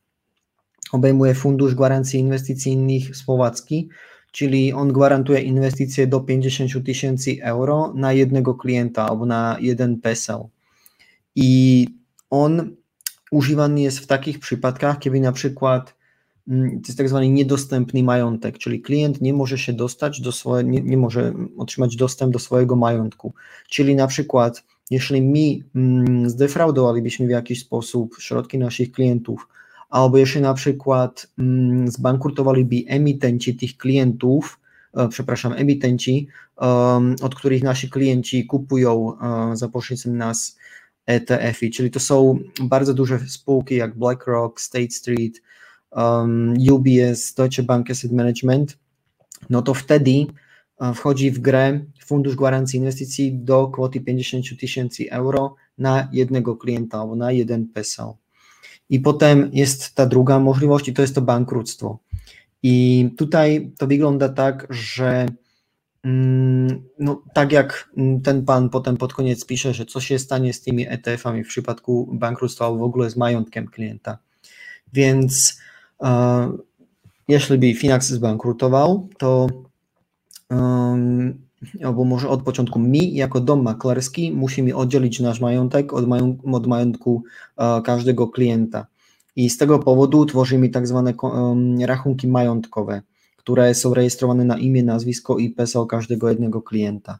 obejmuje 0.92 1.34
Fundusz 1.34 1.74
Gwarancji 1.74 2.20
Inwestycyjnych 2.20 3.16
Słowacki, 3.16 3.88
czyli 4.32 4.72
on 4.72 4.92
gwarantuje 4.92 5.40
inwestycje 5.40 6.06
do 6.06 6.20
50 6.20 6.86
tysięcy 6.86 7.36
euro 7.42 7.92
na 7.96 8.12
jednego 8.12 8.54
klienta 8.54 9.08
albo 9.08 9.26
na 9.26 9.56
jeden 9.60 10.00
PESEL. 10.00 10.40
I 11.34 11.88
on 12.30 12.76
używany 13.30 13.80
jest 13.80 13.98
w 13.98 14.06
takich 14.06 14.38
przypadkach, 14.38 14.98
kiedy 14.98 15.20
na 15.20 15.32
przykład 15.32 15.94
mm, 16.48 16.70
to 16.70 16.88
jest 16.88 16.98
tak 16.98 17.08
zwany 17.08 17.28
niedostępny 17.28 18.02
majątek, 18.02 18.58
czyli 18.58 18.80
klient 18.80 19.20
nie 19.20 19.32
może 19.32 19.58
się 19.58 19.72
dostać 19.72 20.20
do 20.20 20.32
swojego, 20.32 20.70
nie, 20.70 20.82
nie 20.82 20.96
może 20.96 21.34
otrzymać 21.58 21.96
dostęp 21.96 22.32
do 22.32 22.38
swojego 22.38 22.76
majątku. 22.76 23.34
Czyli 23.68 23.94
na 23.94 24.06
przykład, 24.06 24.64
jeśli 24.90 25.22
my 25.22 25.64
mm, 25.74 26.30
zdefraudowalibyśmy 26.30 27.26
w 27.26 27.30
jakiś 27.30 27.60
sposób 27.60 28.16
środki 28.20 28.58
naszych 28.58 28.92
klientów, 28.92 29.48
albo 29.92 30.18
jeśli 30.18 30.40
na 30.40 30.54
przykład 30.54 31.26
mm, 31.38 31.88
zbankrutowaliby 31.88 32.76
emitenci 32.86 33.56
tych 33.56 33.76
klientów, 33.76 34.60
e, 34.94 35.08
przepraszam, 35.08 35.52
emitenci, 35.52 36.28
od 37.22 37.34
których 37.34 37.62
nasi 37.62 37.90
klienci 37.90 38.46
kupują 38.46 39.18
e, 39.18 39.56
za 39.56 39.68
pośrednictwem 39.68 40.16
nas 40.16 40.56
ETF-y, 41.06 41.70
czyli 41.70 41.90
to 41.90 42.00
są 42.00 42.38
bardzo 42.62 42.94
duże 42.94 43.18
spółki 43.18 43.76
jak 43.76 43.98
BlackRock, 43.98 44.60
State 44.60 44.90
Street, 44.90 45.42
UBS, 46.72 47.34
Deutsche 47.34 47.62
Bank 47.62 47.90
Asset 47.90 48.12
Management, 48.12 48.78
no 49.50 49.62
to 49.62 49.74
wtedy 49.74 50.10
e, 50.80 50.94
wchodzi 50.94 51.30
w 51.30 51.38
grę 51.38 51.80
Fundusz 52.04 52.36
Gwarancji 52.36 52.78
Inwestycji 52.78 53.32
do 53.34 53.68
kwoty 53.68 54.00
50 54.00 54.44
tysięcy 54.60 55.10
euro 55.10 55.54
na 55.78 56.08
jednego 56.12 56.56
klienta 56.56 56.98
albo 57.00 57.16
na 57.16 57.32
jeden 57.32 57.68
PESEL. 57.68 58.12
I 58.92 59.00
potem 59.00 59.50
jest 59.52 59.94
ta 59.94 60.06
druga 60.06 60.38
możliwość, 60.38 60.88
i 60.88 60.92
to 60.92 61.02
jest 61.02 61.14
to 61.14 61.22
bankructwo. 61.22 61.98
I 62.62 63.08
tutaj 63.18 63.72
to 63.78 63.86
wygląda 63.86 64.28
tak, 64.28 64.66
że 64.70 65.26
mm, 66.04 66.82
no, 66.98 67.22
tak 67.34 67.52
jak 67.52 67.90
ten 68.24 68.44
pan 68.44 68.70
potem 68.70 68.96
pod 68.96 69.14
koniec 69.14 69.46
pisze, 69.46 69.74
że 69.74 69.86
co 69.86 70.00
się 70.00 70.18
stanie 70.18 70.52
z 70.52 70.60
tymi 70.60 70.88
ETF-ami 70.88 71.44
w 71.44 71.48
przypadku 71.48 72.08
bankructwa 72.12 72.70
w 72.70 72.82
ogóle 72.82 73.10
z 73.10 73.16
majątkiem 73.16 73.68
klienta. 73.68 74.18
Więc 74.92 75.60
e, 76.02 76.52
jeśli 77.28 77.58
by 77.58 77.74
Finax 77.74 78.08
zbankrutował, 78.08 79.08
to 79.18 79.46
um, 80.50 81.46
albo 81.84 82.04
może 82.04 82.28
od 82.28 82.42
początku 82.42 82.78
my, 82.78 82.98
jako 82.98 83.40
dom 83.40 83.62
maklerski, 83.62 84.32
musimy 84.32 84.76
oddzielić 84.76 85.20
nasz 85.20 85.40
majątek 85.40 85.92
od, 85.92 86.04
od 86.52 86.66
majątku 86.66 87.22
uh, 87.56 87.82
każdego 87.84 88.28
klienta. 88.28 88.86
I 89.36 89.50
z 89.50 89.58
tego 89.58 89.78
powodu 89.78 90.26
tworzymy 90.26 90.68
tak 90.68 90.86
zwane 90.86 91.14
rachunki 91.86 92.28
majątkowe, 92.28 93.02
które 93.36 93.74
są 93.74 93.94
rejestrowane 93.94 94.44
na 94.44 94.58
imię, 94.58 94.82
nazwisko 94.82 95.38
i 95.38 95.50
PESEL 95.50 95.86
każdego 95.86 96.28
jednego 96.28 96.62
klienta. 96.62 97.18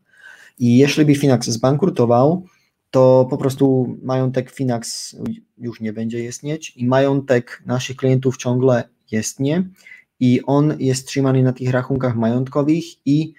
I 0.59 0.79
jeśli 0.79 1.05
by 1.05 1.15
Finax 1.15 1.49
zbankrutował, 1.49 2.47
to 2.91 3.27
po 3.31 3.37
prostu 3.37 3.97
majątek 4.03 4.51
Finax 4.51 5.17
już 5.59 5.81
nie 5.81 5.93
będzie 5.93 6.25
istnieć 6.25 6.73
i 6.77 6.87
majątek 6.87 7.63
naszych 7.67 7.97
klientów 7.97 8.37
ciągle 8.37 8.89
istnieje 9.13 9.69
i 10.21 10.41
on 10.47 10.75
jest 10.79 11.07
trzymany 11.07 11.43
na 11.43 11.53
tych 11.53 11.71
rachunkach 11.71 12.17
majątkowych 12.17 12.85
i 13.07 13.35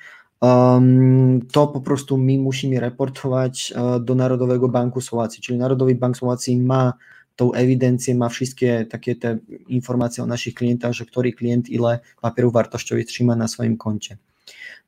to 1.51 1.67
po 1.67 1.81
prostu 1.81 2.17
my 2.17 2.37
musimy 2.37 2.79
reportować 2.79 3.73
uh, 3.75 4.03
do 4.03 4.15
Narodowego 4.15 4.69
Banku 4.69 5.01
Słowacji, 5.01 5.41
czyli 5.41 5.57
Narodowy 5.57 5.95
Bank 5.95 6.17
Słowacji 6.17 6.59
ma 6.61 6.93
tą 7.35 7.53
ewidencję, 7.53 8.15
ma 8.15 8.29
wszystkie 8.29 8.85
takie 8.89 9.15
te 9.15 9.37
informacje 9.67 10.23
o 10.23 10.27
naszych 10.27 10.53
klientach, 10.53 10.93
że 10.93 11.05
który 11.05 11.33
klient 11.33 11.69
ile 11.69 11.99
papierów 12.21 12.53
wartościowych 12.53 13.05
trzyma 13.05 13.35
na 13.35 13.47
swoim 13.47 13.77
koncie. 13.77 14.17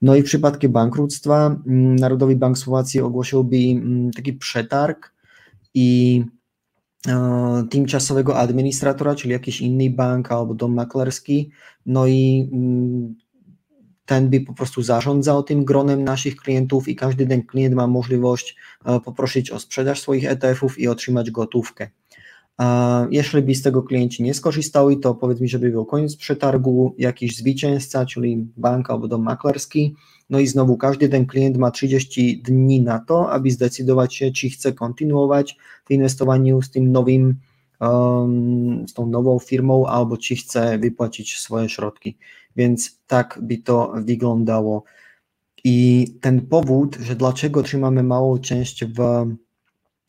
No 0.02 0.16
i 0.16 0.22
w 0.22 0.26
przypadku 0.26 0.70
bankructwa 0.70 1.46
mm, 1.68 1.96
Narodowy 1.96 2.36
Bank 2.36 2.58
Słowacji 2.58 3.02
ogłosiłby 3.02 3.58
mm, 3.58 4.12
taki 4.12 4.34
przetarg 4.34 5.12
i 5.74 6.24
e, 7.08 7.66
tymczasowego 7.70 8.38
administratora, 8.38 9.16
czyli 9.16 9.32
jakiś 9.32 9.62
inny 9.62 9.90
bank 9.90 10.32
albo 10.32 10.54
dom 10.54 10.74
maklerski, 10.74 11.50
no 11.86 12.08
i 12.08 12.50
ten 14.06 14.30
by 14.30 14.42
po 14.42 14.54
prostu 14.54 14.82
zarządzał 14.82 15.44
tym 15.44 15.66
gronem 15.66 16.04
naszych 16.04 16.36
klientów 16.36 16.88
i 16.88 16.96
każdy 16.96 17.28
ten 17.28 17.44
klient 17.44 17.76
ma 17.76 17.88
możliwość 17.88 18.56
e, 18.86 19.00
poprosić 19.00 19.52
o 19.52 19.60
sprzedaż 19.60 20.02
swoich 20.02 20.26
ETF-ów 20.26 20.80
i 20.80 20.88
otrzymać 20.88 21.32
gotówkę. 21.32 21.90
Jeśli 23.12 23.42
by 23.42 23.56
z 23.56 23.62
tego 23.62 23.84
klienci 23.84 24.24
nie 24.24 24.34
skorzystali, 24.34 25.00
to 25.00 25.16
powiedz 25.16 25.40
mi, 25.40 25.50
żeby 25.50 25.72
był 25.72 25.86
koniec 25.86 26.16
przetargu, 26.16 26.96
jakiś 26.98 27.38
zwycięzca, 27.38 28.06
czyli 28.06 28.48
bank 28.58 28.90
albo 28.90 29.08
dom 29.08 29.24
maklerski, 29.24 29.96
no 30.30 30.40
i 30.40 30.48
znowu 30.48 30.78
każdy 30.78 31.10
ten 31.10 31.26
klient 31.26 31.58
ma 31.58 31.72
30 31.72 32.42
dni 32.42 32.82
na 32.82 33.00
to, 33.00 33.32
aby 33.32 33.52
zdecydować 33.52 34.16
się, 34.16 34.32
czy 34.32 34.50
chce 34.50 34.74
kontynuować 34.74 35.58
w 35.86 35.92
inwestowaniu 35.92 36.62
z 36.62 36.72
tym 36.72 36.92
nowym, 36.92 37.36
um, 37.82 38.88
z 38.88 38.94
tą 38.94 39.08
nową 39.08 39.40
firmą, 39.40 39.86
albo 39.86 40.18
czy 40.18 40.36
chce 40.36 40.78
wypłacić 40.78 41.38
swoje 41.38 41.70
środki. 41.70 42.18
Więc 42.56 43.02
tak 43.08 43.40
by 43.42 43.58
to 43.58 43.94
wyglądało. 43.96 44.84
I 45.64 46.08
ten 46.22 46.48
powód, 46.48 46.98
że 47.02 47.16
dlaczego 47.16 47.64
trzymamy 47.64 48.04
małą 48.04 48.38
część 48.38 48.86
w 48.86 49.26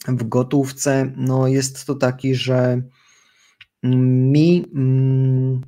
w 0.08 0.28
gotówce, 0.28 1.12
no 1.16 1.48
jest 1.48 1.86
to 1.86 1.94
taki, 1.94 2.34
że 2.34 2.82
mi 3.82 4.64
mm, 4.74 5.60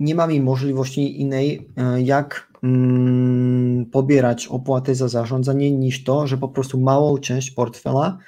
nie 0.00 0.14
mamy 0.14 0.40
możliwości 0.40 1.20
innej, 1.20 1.68
e, 1.76 2.02
jak 2.02 2.52
mm, 2.62 3.86
pobierać 3.86 4.46
opłaty 4.46 4.94
za 4.94 5.08
zarządzanie, 5.08 5.70
niż 5.70 6.04
to, 6.04 6.26
że 6.26 6.38
po 6.38 6.48
prostu 6.48 6.80
małą 6.80 7.18
część 7.18 7.50
portfela 7.50 8.18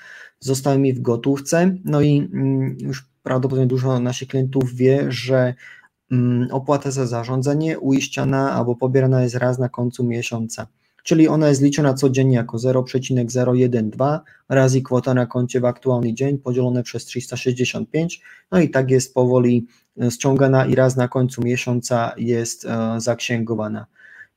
zostaje 0.41 0.79
mi 0.79 0.93
w 0.93 1.01
gotówce. 1.01 1.77
No 1.85 2.01
i 2.01 2.19
mm, 2.33 2.77
już 2.81 3.09
prawdopodobnie 3.23 3.67
dużo 3.67 4.01
naszich 4.01 4.29
klientów 4.29 4.75
wie, 4.75 5.07
że 5.09 5.55
opłata 6.51 6.91
za 6.91 7.07
zarządzanie 7.07 7.79
uiszczana 7.79 8.53
albo 8.53 8.75
pobierana 8.75 9.23
jest 9.23 9.35
raz 9.35 9.59
na 9.59 9.69
końcu 9.69 10.05
miesiąca 10.05 10.67
czyli 11.07 11.29
ona 11.29 11.49
jest 11.49 11.63
liczona 11.63 11.95
codziennie 11.95 12.37
jako 12.37 12.59
0,012 12.59 14.21
razy 14.49 14.83
kwota 14.83 15.15
na 15.15 15.27
koncie 15.27 15.61
w 15.61 15.65
aktualny 15.65 16.15
dzień 16.15 16.39
podzielone 16.39 16.83
przez 16.83 17.05
365, 17.05 18.21
no 18.53 18.61
i 18.61 18.71
tak 18.71 18.91
jest 18.91 19.15
powoli 19.15 19.67
e, 20.03 20.11
ściągana 20.11 20.67
i 20.67 20.75
raz 20.75 20.97
na 20.97 21.09
końcu 21.09 21.43
miesiąca 21.43 22.13
jest 22.17 22.65
e, 22.65 23.01
zaksięgowana. 23.01 23.87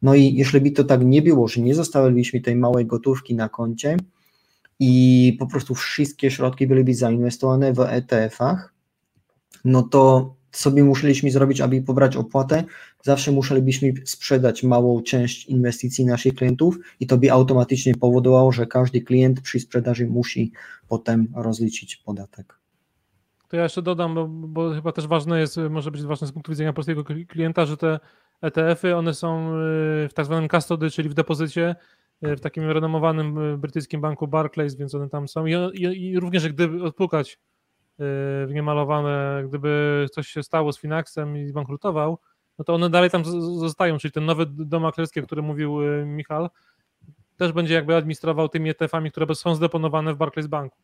No 0.02 0.16
i 0.16 0.34
jeśli 0.34 0.62
by 0.62 0.72
to 0.72 0.84
tak 0.84 1.06
nie 1.06 1.22
było, 1.22 1.48
że 1.48 1.62
nie 1.62 1.76
zostawiliśmy 1.76 2.42
tej 2.42 2.56
małej 2.56 2.86
gotówki 2.86 3.36
na 3.36 3.50
koncie 3.50 3.98
i 4.80 5.36
po 5.40 5.48
prostu 5.48 5.76
wszystkie 5.76 6.32
środki 6.32 6.68
byłyby 6.68 6.94
zainwestowane 6.94 7.74
w 7.74 7.80
ETF-ach, 7.80 8.74
no 9.66 9.84
to 9.84 10.34
sobie 10.52 10.84
musieliśmy 10.84 11.32
zrobić, 11.32 11.62
aby 11.62 11.82
pobrać 11.82 12.16
opłatę, 12.16 12.64
zawsze 13.04 13.32
musielibyśmy 13.32 13.94
sprzedać 14.06 14.64
małą 14.64 15.02
część 15.02 15.46
inwestycji 15.46 16.06
naszych 16.06 16.36
klientów 16.36 16.80
i 17.00 17.08
to 17.08 17.18
by 17.18 17.32
automatycznie 17.32 17.96
powodowało, 17.96 18.52
że 18.52 18.68
każdy 18.68 19.02
klient 19.02 19.42
przy 19.42 19.60
sprzedaży 19.60 20.08
musi 20.08 20.52
potem 20.88 21.28
rozliczyć 21.36 21.96
podatek. 21.96 22.60
To 23.50 23.58
ja 23.58 23.64
jeszcze 23.64 23.82
dodam, 23.82 24.16
bo, 24.16 24.28
bo 24.28 24.74
chyba 24.74 24.92
też 24.92 25.08
ważne 25.08 25.40
jest, 25.40 25.58
może 25.70 25.92
być 25.92 26.02
ważne 26.02 26.28
z 26.28 26.32
punktu 26.32 26.52
widzenia 26.52 26.74
polskiego 26.74 27.04
klienta, 27.28 27.66
że 27.66 27.78
te 27.78 28.00
ETF-y, 28.42 28.96
one 28.96 29.14
są 29.14 29.50
y, 29.50 30.10
w 30.10 30.14
tak 30.14 30.26
zwanym 30.26 30.50
custody, 30.50 30.90
czyli 30.90 31.10
w 31.10 31.14
depozycie, 31.14 31.76
y, 32.28 32.36
w 32.36 32.42
takim 32.42 32.64
renomowanym 32.64 33.38
y, 33.38 33.58
brytyjskim 33.58 34.02
banku 34.02 34.28
Barclays, 34.28 34.76
więc 34.76 34.96
one 34.96 35.10
tam 35.10 35.28
są. 35.28 35.46
I, 35.46 35.54
i, 35.74 36.10
i 36.12 36.20
również, 36.20 36.50
gdyby 36.50 36.84
odpukać 36.84 37.40
w 38.48 38.50
niemalowane, 38.54 39.44
gdyby 39.48 40.06
coś 40.12 40.28
się 40.28 40.44
stało 40.44 40.74
z 40.74 40.80
Finaxem 40.80 41.38
i 41.38 41.48
zbankrutował, 41.48 42.20
no 42.60 42.66
to 42.66 42.74
one 42.74 42.90
dalej 42.90 43.10
tam 43.10 43.26
zostają, 43.60 43.98
czyli 43.98 44.12
ten 44.12 44.26
nowy 44.26 44.46
dom 44.46 44.84
maklerski, 44.84 45.20
o 45.20 45.24
którym 45.24 45.46
mówił 45.46 45.82
y, 45.82 46.06
Michal, 46.06 46.50
też 47.38 47.52
będzie 47.52 47.74
jakby 47.74 47.96
administrował 47.96 48.50
tymi 48.50 48.70
ETF-ami, 48.70 49.12
które 49.12 49.36
są 49.36 49.56
zdeponowane 49.56 50.14
w 50.14 50.18
Barclays 50.18 50.48
Banku. 50.48 50.78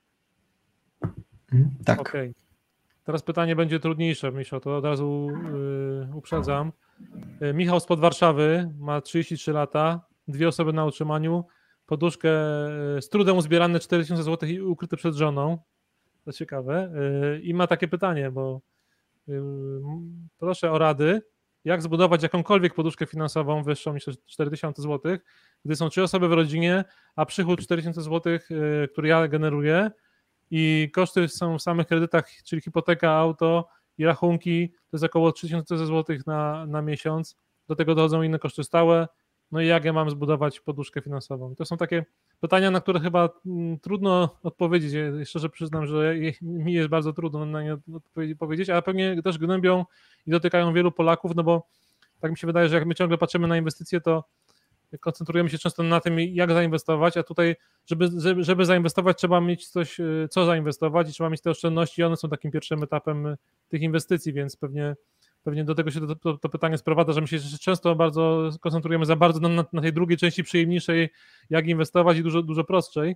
Mhm, 1.53 1.75
tak. 1.85 1.99
Okay. 1.99 2.33
Teraz 3.03 3.23
pytanie 3.23 3.55
będzie 3.55 3.79
trudniejsze, 3.79 4.31
Michał, 4.31 4.59
to 4.59 4.77
od 4.77 4.85
razu 4.85 5.27
yy, 6.09 6.15
uprzedzam. 6.15 6.71
Yy, 7.41 7.53
Michał 7.53 7.79
spod 7.79 7.99
Warszawy, 7.99 8.71
ma 8.79 9.01
33 9.01 9.51
lata, 9.51 10.05
dwie 10.27 10.47
osoby 10.47 10.73
na 10.73 10.85
utrzymaniu, 10.85 11.45
poduszkę 11.85 12.29
yy, 12.95 13.01
z 13.01 13.09
trudem 13.09 13.37
uzbierane 13.37 13.79
4000 13.79 14.23
zł 14.23 14.49
i 14.49 14.61
ukryte 14.61 14.97
przed 14.97 15.15
żoną. 15.15 15.57
To 16.25 16.33
ciekawe. 16.33 16.91
Y, 17.35 17.41
I 17.41 17.53
ma 17.53 17.67
takie 17.67 17.87
pytanie, 17.87 18.31
bo 18.31 18.61
y, 19.29 19.41
proszę 20.37 20.71
o 20.71 20.77
rady, 20.77 21.21
jak 21.65 21.81
zbudować 21.81 22.23
jakąkolwiek 22.23 22.73
poduszkę 22.73 23.05
finansową 23.05 23.63
wyższą 23.63 23.93
niż 23.93 24.05
4000 24.25 24.81
zł, 24.81 25.17
gdy 25.65 25.75
są 25.75 25.89
trzy 25.89 26.03
osoby 26.03 26.27
w 26.27 26.33
rodzinie, 26.33 26.83
a 27.15 27.25
przychód 27.25 27.59
4000 27.61 28.01
zł, 28.01 28.33
y, 28.33 28.87
który 28.91 29.07
ja 29.07 29.27
generuję 29.27 29.91
i 30.51 30.91
koszty 30.93 31.27
są 31.27 31.57
w 31.57 31.61
samych 31.61 31.87
kredytach, 31.87 32.29
czyli 32.43 32.61
hipoteka, 32.61 33.11
auto 33.11 33.67
i 33.97 34.05
rachunki, 34.05 34.69
to 34.69 34.97
jest 34.97 35.03
około 35.03 35.31
3000 35.31 35.77
zł 35.77 36.17
na, 36.25 36.65
na 36.65 36.81
miesiąc. 36.81 37.37
Do 37.67 37.75
tego 37.75 37.95
dochodzą 37.95 38.21
inne 38.21 38.39
koszty 38.39 38.63
stałe. 38.63 39.07
No 39.51 39.61
i 39.61 39.67
jak 39.67 39.85
ja 39.85 39.93
mam 39.93 40.09
zbudować 40.09 40.59
poduszkę 40.59 41.01
finansową? 41.01 41.55
To 41.55 41.65
są 41.65 41.77
takie 41.77 42.05
pytania, 42.41 42.71
na 42.71 42.81
które 42.81 42.99
chyba 42.99 43.29
mm, 43.45 43.79
trudno 43.79 44.37
odpowiedzieć. 44.43 44.93
Szczerze 45.25 45.49
przyznam, 45.49 45.85
że 45.85 46.15
mi 46.41 46.73
jest 46.73 46.89
bardzo 46.89 47.13
trudno 47.13 47.45
na 47.45 47.63
nie 47.63 47.77
odpowiedzieć, 48.31 48.69
ale 48.69 48.81
pewnie 48.81 49.21
też 49.23 49.37
gnębią 49.37 49.85
i 50.27 50.31
dotykają 50.31 50.73
wielu 50.73 50.91
Polaków, 50.91 51.35
no 51.35 51.43
bo 51.43 51.67
tak 52.19 52.31
mi 52.31 52.37
się 52.37 52.47
wydaje, 52.47 52.69
że 52.69 52.75
jak 52.75 52.85
my 52.85 52.95
ciągle 52.95 53.17
patrzymy 53.17 53.47
na 53.47 53.57
inwestycje, 53.57 54.01
to 54.01 54.23
koncentrujemy 54.99 55.49
się 55.49 55.57
często 55.57 55.83
na 55.83 55.99
tym, 55.99 56.19
jak 56.19 56.51
zainwestować, 56.51 57.17
a 57.17 57.23
tutaj, 57.23 57.55
żeby, 57.85 58.09
żeby, 58.17 58.43
żeby 58.43 58.65
zainwestować, 58.65 59.17
trzeba 59.17 59.41
mieć 59.41 59.67
coś, 59.67 59.99
y, 59.99 60.27
co 60.31 60.45
zainwestować 60.45 61.09
i 61.09 61.13
trzeba 61.13 61.29
mieć 61.29 61.41
te 61.41 61.49
oszczędności, 61.49 62.01
i 62.01 62.03
one 62.03 62.17
są 62.17 62.29
takim 62.29 62.51
pierwszym 62.51 62.83
etapem 62.83 63.25
y, 63.25 63.37
tych 63.69 63.81
inwestycji, 63.81 64.33
więc 64.33 64.57
pewnie 64.57 64.95
pewnie 65.45 65.63
do 65.63 65.75
tego 65.75 65.91
się 65.91 65.99
to, 66.07 66.15
to, 66.15 66.37
to, 66.37 66.49
pytanie 66.49 66.77
sprowadza, 66.77 67.13
że 67.13 67.21
my 67.21 67.27
się 67.27 67.39
często 67.61 67.95
bardzo 67.95 68.49
koncentrujemy 68.61 69.05
za 69.05 69.15
bardzo 69.15 69.39
na, 69.39 69.65
na, 69.73 69.81
tej 69.81 69.93
drugiej 69.93 70.17
części 70.17 70.43
przyjemniejszej, 70.43 71.09
jak 71.49 71.67
inwestować 71.67 72.17
i 72.17 72.23
dużo, 72.23 72.41
dużo 72.41 72.63
prostszej. 72.63 73.15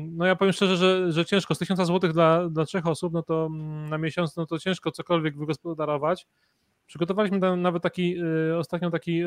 No 0.00 0.26
ja 0.26 0.36
powiem 0.36 0.52
szczerze, 0.52 0.76
że, 0.76 1.12
że 1.12 1.24
ciężko, 1.24 1.54
z 1.54 1.58
1000 1.58 1.78
zł 1.86 2.12
dla, 2.12 2.48
dla 2.48 2.64
trzech 2.64 2.86
osób, 2.86 3.12
no 3.12 3.22
to 3.22 3.46
mm, 3.46 3.88
na 3.88 3.98
miesiąc, 3.98 4.36
no 4.36 4.46
to 4.46 4.58
ciężko 4.58 4.90
cokolwiek 4.90 5.38
wygospodarować. 5.38 6.26
Przygotowaliśmy 6.86 7.56
nawet 7.56 7.82
taki, 7.82 8.16
y, 8.50 8.56
ostatnio 8.58 8.90
taki, 8.90 9.22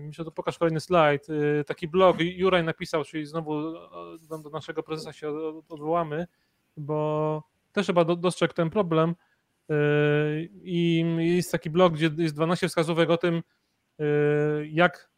myślę, 0.00 0.24
to 0.24 0.30
pokaż 0.30 0.58
kolejny 0.58 0.80
slajd, 0.80 1.28
y, 1.28 1.64
taki 1.66 1.88
blog 1.88 2.16
Juraj 2.20 2.64
napisał, 2.64 3.04
czyli 3.04 3.26
znowu 3.26 3.72
do 4.42 4.50
naszego 4.52 4.82
prezesa 4.82 5.12
się 5.12 5.30
odwołamy, 5.68 6.26
bo 6.76 7.42
też 7.72 7.86
chyba 7.86 8.04
dostrzegł 8.04 8.54
ten 8.54 8.70
problem. 8.70 9.14
Yy, 9.68 10.48
i 10.62 11.04
jest 11.18 11.52
taki 11.52 11.70
blog, 11.70 11.92
gdzie 11.92 12.10
jest 12.18 12.34
12 12.34 12.68
wskazówek 12.68 13.10
o 13.10 13.16
tym, 13.16 13.42
yy, 13.98 14.06
jak 14.68 15.10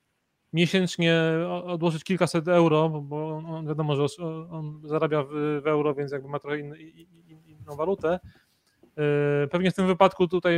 miesięcznie 0.52 1.20
odłożyć 1.64 2.04
kilkaset 2.04 2.48
euro, 2.48 2.88
bo 2.88 3.36
on 3.36 3.66
wiadomo, 3.66 3.96
że 3.96 4.24
on 4.50 4.80
zarabia 4.84 5.22
w, 5.22 5.62
euro, 5.66 5.94
więc 5.94 6.12
jakby 6.12 6.28
ma 6.28 6.38
trochę 6.38 6.58
inną 6.58 7.76
walutę. 7.76 8.20
Yy, 8.96 9.48
pewnie 9.50 9.70
w 9.70 9.74
tym 9.74 9.86
wypadku 9.86 10.28
tutaj 10.28 10.56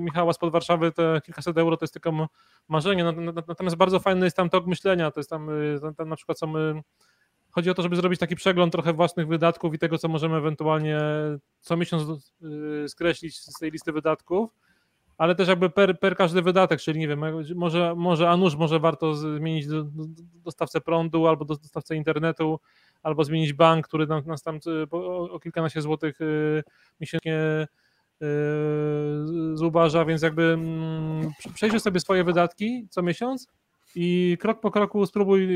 Michała 0.00 0.32
spod 0.32 0.52
Warszawy 0.52 0.92
te 0.92 1.20
kilkaset 1.24 1.58
euro 1.58 1.76
to 1.76 1.84
jest 1.84 1.92
tylko 1.92 2.28
marzenie, 2.68 3.04
natomiast 3.48 3.76
bardzo 3.76 4.00
fajny 4.00 4.24
jest 4.24 4.36
tam 4.36 4.50
tok 4.50 4.66
myślenia, 4.66 5.10
to 5.10 5.20
jest 5.20 5.30
tam, 5.30 5.48
tam 5.96 6.08
na 6.08 6.16
przykład 6.16 6.38
są 6.38 6.52
Chodzi 7.56 7.70
o 7.70 7.74
to, 7.74 7.82
żeby 7.82 7.96
zrobić 7.96 8.20
taki 8.20 8.36
przegląd 8.36 8.72
trochę 8.72 8.92
własnych 8.92 9.28
wydatków 9.28 9.74
i 9.74 9.78
tego, 9.78 9.98
co 9.98 10.08
możemy 10.08 10.36
ewentualnie 10.36 10.98
co 11.60 11.76
miesiąc 11.76 12.32
y, 12.84 12.88
skreślić 12.88 13.38
z 13.38 13.58
tej 13.58 13.70
listy 13.70 13.92
wydatków. 13.92 14.50
ale 15.18 15.34
też 15.34 15.48
jakby 15.48 15.70
per, 15.70 15.98
per 15.98 16.16
każdy 16.16 16.42
wydatek, 16.42 16.80
czyli 16.80 17.00
nie 17.00 17.08
wiem, 17.08 17.24
może, 17.54 17.94
może 17.94 18.30
a 18.30 18.36
nuż 18.36 18.56
może 18.56 18.80
warto 18.80 19.14
zmienić 19.14 19.66
do, 19.66 19.82
do, 19.82 20.04
dostawcę 20.44 20.80
prądu 20.80 21.26
albo 21.26 21.44
do, 21.44 21.56
dostawcę 21.56 21.96
internetu, 21.96 22.60
albo 23.02 23.24
zmienić 23.24 23.52
bank, 23.52 23.88
który 23.88 24.06
nam, 24.06 24.22
nas 24.26 24.42
tam 24.42 24.58
o, 24.90 25.30
o 25.30 25.40
kilkanaście 25.40 25.82
złotych 25.82 26.18
miesięcznie 27.00 27.66
zubaża, 29.54 30.04
więc 30.04 30.22
jakby 30.22 30.42
mm, 30.42 31.32
przejrzyj 31.54 31.80
sobie 31.80 32.00
swoje 32.00 32.24
wydatki 32.24 32.86
co 32.90 33.02
miesiąc 33.02 33.48
i 33.94 34.36
krok 34.40 34.60
po 34.60 34.70
kroku 34.70 35.06
spróbuj 35.06 35.48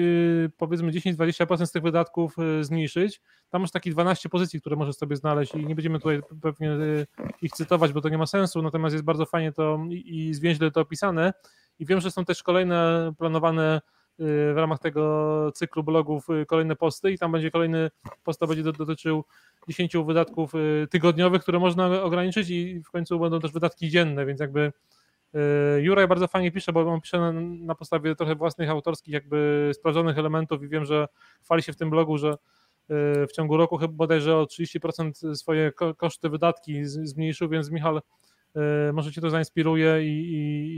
powiedzmy 0.56 0.92
10-20% 0.92 1.66
z 1.66 1.72
tych 1.72 1.82
wydatków 1.82 2.37
zmniejszyć. 2.60 3.20
Tam 3.50 3.60
masz 3.60 3.70
takie 3.70 3.90
12 3.90 4.28
pozycji, 4.28 4.60
które 4.60 4.76
możesz 4.76 4.96
sobie 4.96 5.16
znaleźć 5.16 5.54
i 5.54 5.66
nie 5.66 5.75
będziemy 5.75 5.99
tutaj 5.99 6.20
pewnie 6.42 6.76
ich 7.42 7.52
cytować, 7.52 7.92
bo 7.92 8.00
to 8.00 8.08
nie 8.08 8.18
ma 8.18 8.26
sensu, 8.26 8.62
natomiast 8.62 8.92
jest 8.92 9.04
bardzo 9.04 9.26
fajnie 9.26 9.52
to 9.52 9.78
i 9.90 10.34
zwięźle 10.34 10.70
to 10.70 10.80
opisane 10.80 11.32
i 11.78 11.87
wiem, 11.87 12.00
że 12.00 12.10
są 12.10 12.25
też 12.25 12.42
kolejne 12.42 13.12
planowane 13.18 13.80
w 14.18 14.54
ramach 14.56 14.78
tego 14.78 15.52
cyklu 15.54 15.84
blogów 15.84 16.26
kolejne 16.46 16.76
posty 16.76 17.12
i 17.12 17.18
tam 17.18 17.32
będzie 17.32 17.50
kolejny 17.50 17.90
post, 18.25 18.40
będzie 18.49 18.62
dotyczył 18.62 19.25
10 19.68 19.96
wydatków 20.06 20.52
tygodniowych, 20.90 21.42
które 21.42 21.58
można 21.58 22.02
ograniczyć 22.02 22.50
i 22.50 22.82
w 22.82 22.90
końcu 22.90 23.18
będą 23.18 23.40
też 23.40 23.52
wydatki 23.52 23.88
dzienne, 23.88 24.26
więc 24.26 24.40
jakby 24.40 24.72
Juraj 25.78 26.08
bardzo 26.08 26.28
fajnie 26.28 26.52
pisze, 26.52 26.72
bo 26.72 26.80
on 26.92 27.00
pisze 27.00 27.32
na, 27.42 27.75
podstawie 27.75 28.14
trochę 28.14 28.34
własnych 28.34 28.70
autorskich, 28.70 29.14
jakby 29.14 29.70
sprawdzonych 29.75 30.18
elementów 30.18 30.62
i 30.62 30.68
wiem, 30.68 30.84
że 30.84 31.08
chwali 31.42 31.62
się 31.62 31.72
w 31.72 31.76
tym 31.76 31.90
blogu, 31.90 32.18
że 32.18 32.34
w 33.28 33.32
ciągu 33.32 33.56
roku 33.56 33.76
chyba 33.76 33.92
bodajże 33.92 34.37
o 34.37 34.44
30% 34.44 35.34
swoje 35.34 35.72
koszty, 35.96 36.28
wydatki 36.28 36.84
zmniejszył, 36.84 37.49
więc 37.49 37.70
Michał 37.70 38.00
może 38.92 39.12
Cię 39.12 39.20
to 39.20 39.30
zainspiruje 39.30 40.04
i, 40.04 40.32
i, 40.32 40.76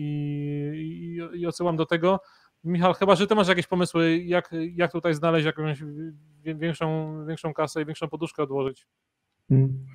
i, 0.74 1.40
i 1.40 1.46
odsyłam 1.46 1.76
do 1.76 1.86
tego. 1.86 2.20
Michał, 2.64 2.94
chyba, 2.94 3.14
że 3.14 3.26
ty 3.26 3.34
masz 3.34 3.48
jakieś 3.48 3.66
pomysły, 3.66 4.18
jak, 4.18 4.54
jak 4.74 4.92
tutaj 4.92 5.14
znaleźć 5.14 5.46
jakąś 5.46 5.82
większą, 6.44 7.16
większą 7.26 7.54
kasę 7.54 7.82
i 7.82 7.86
większą 7.86 8.08
poduszkę 8.08 8.42
odłożyć? 8.42 8.86
Mm. 9.50 9.86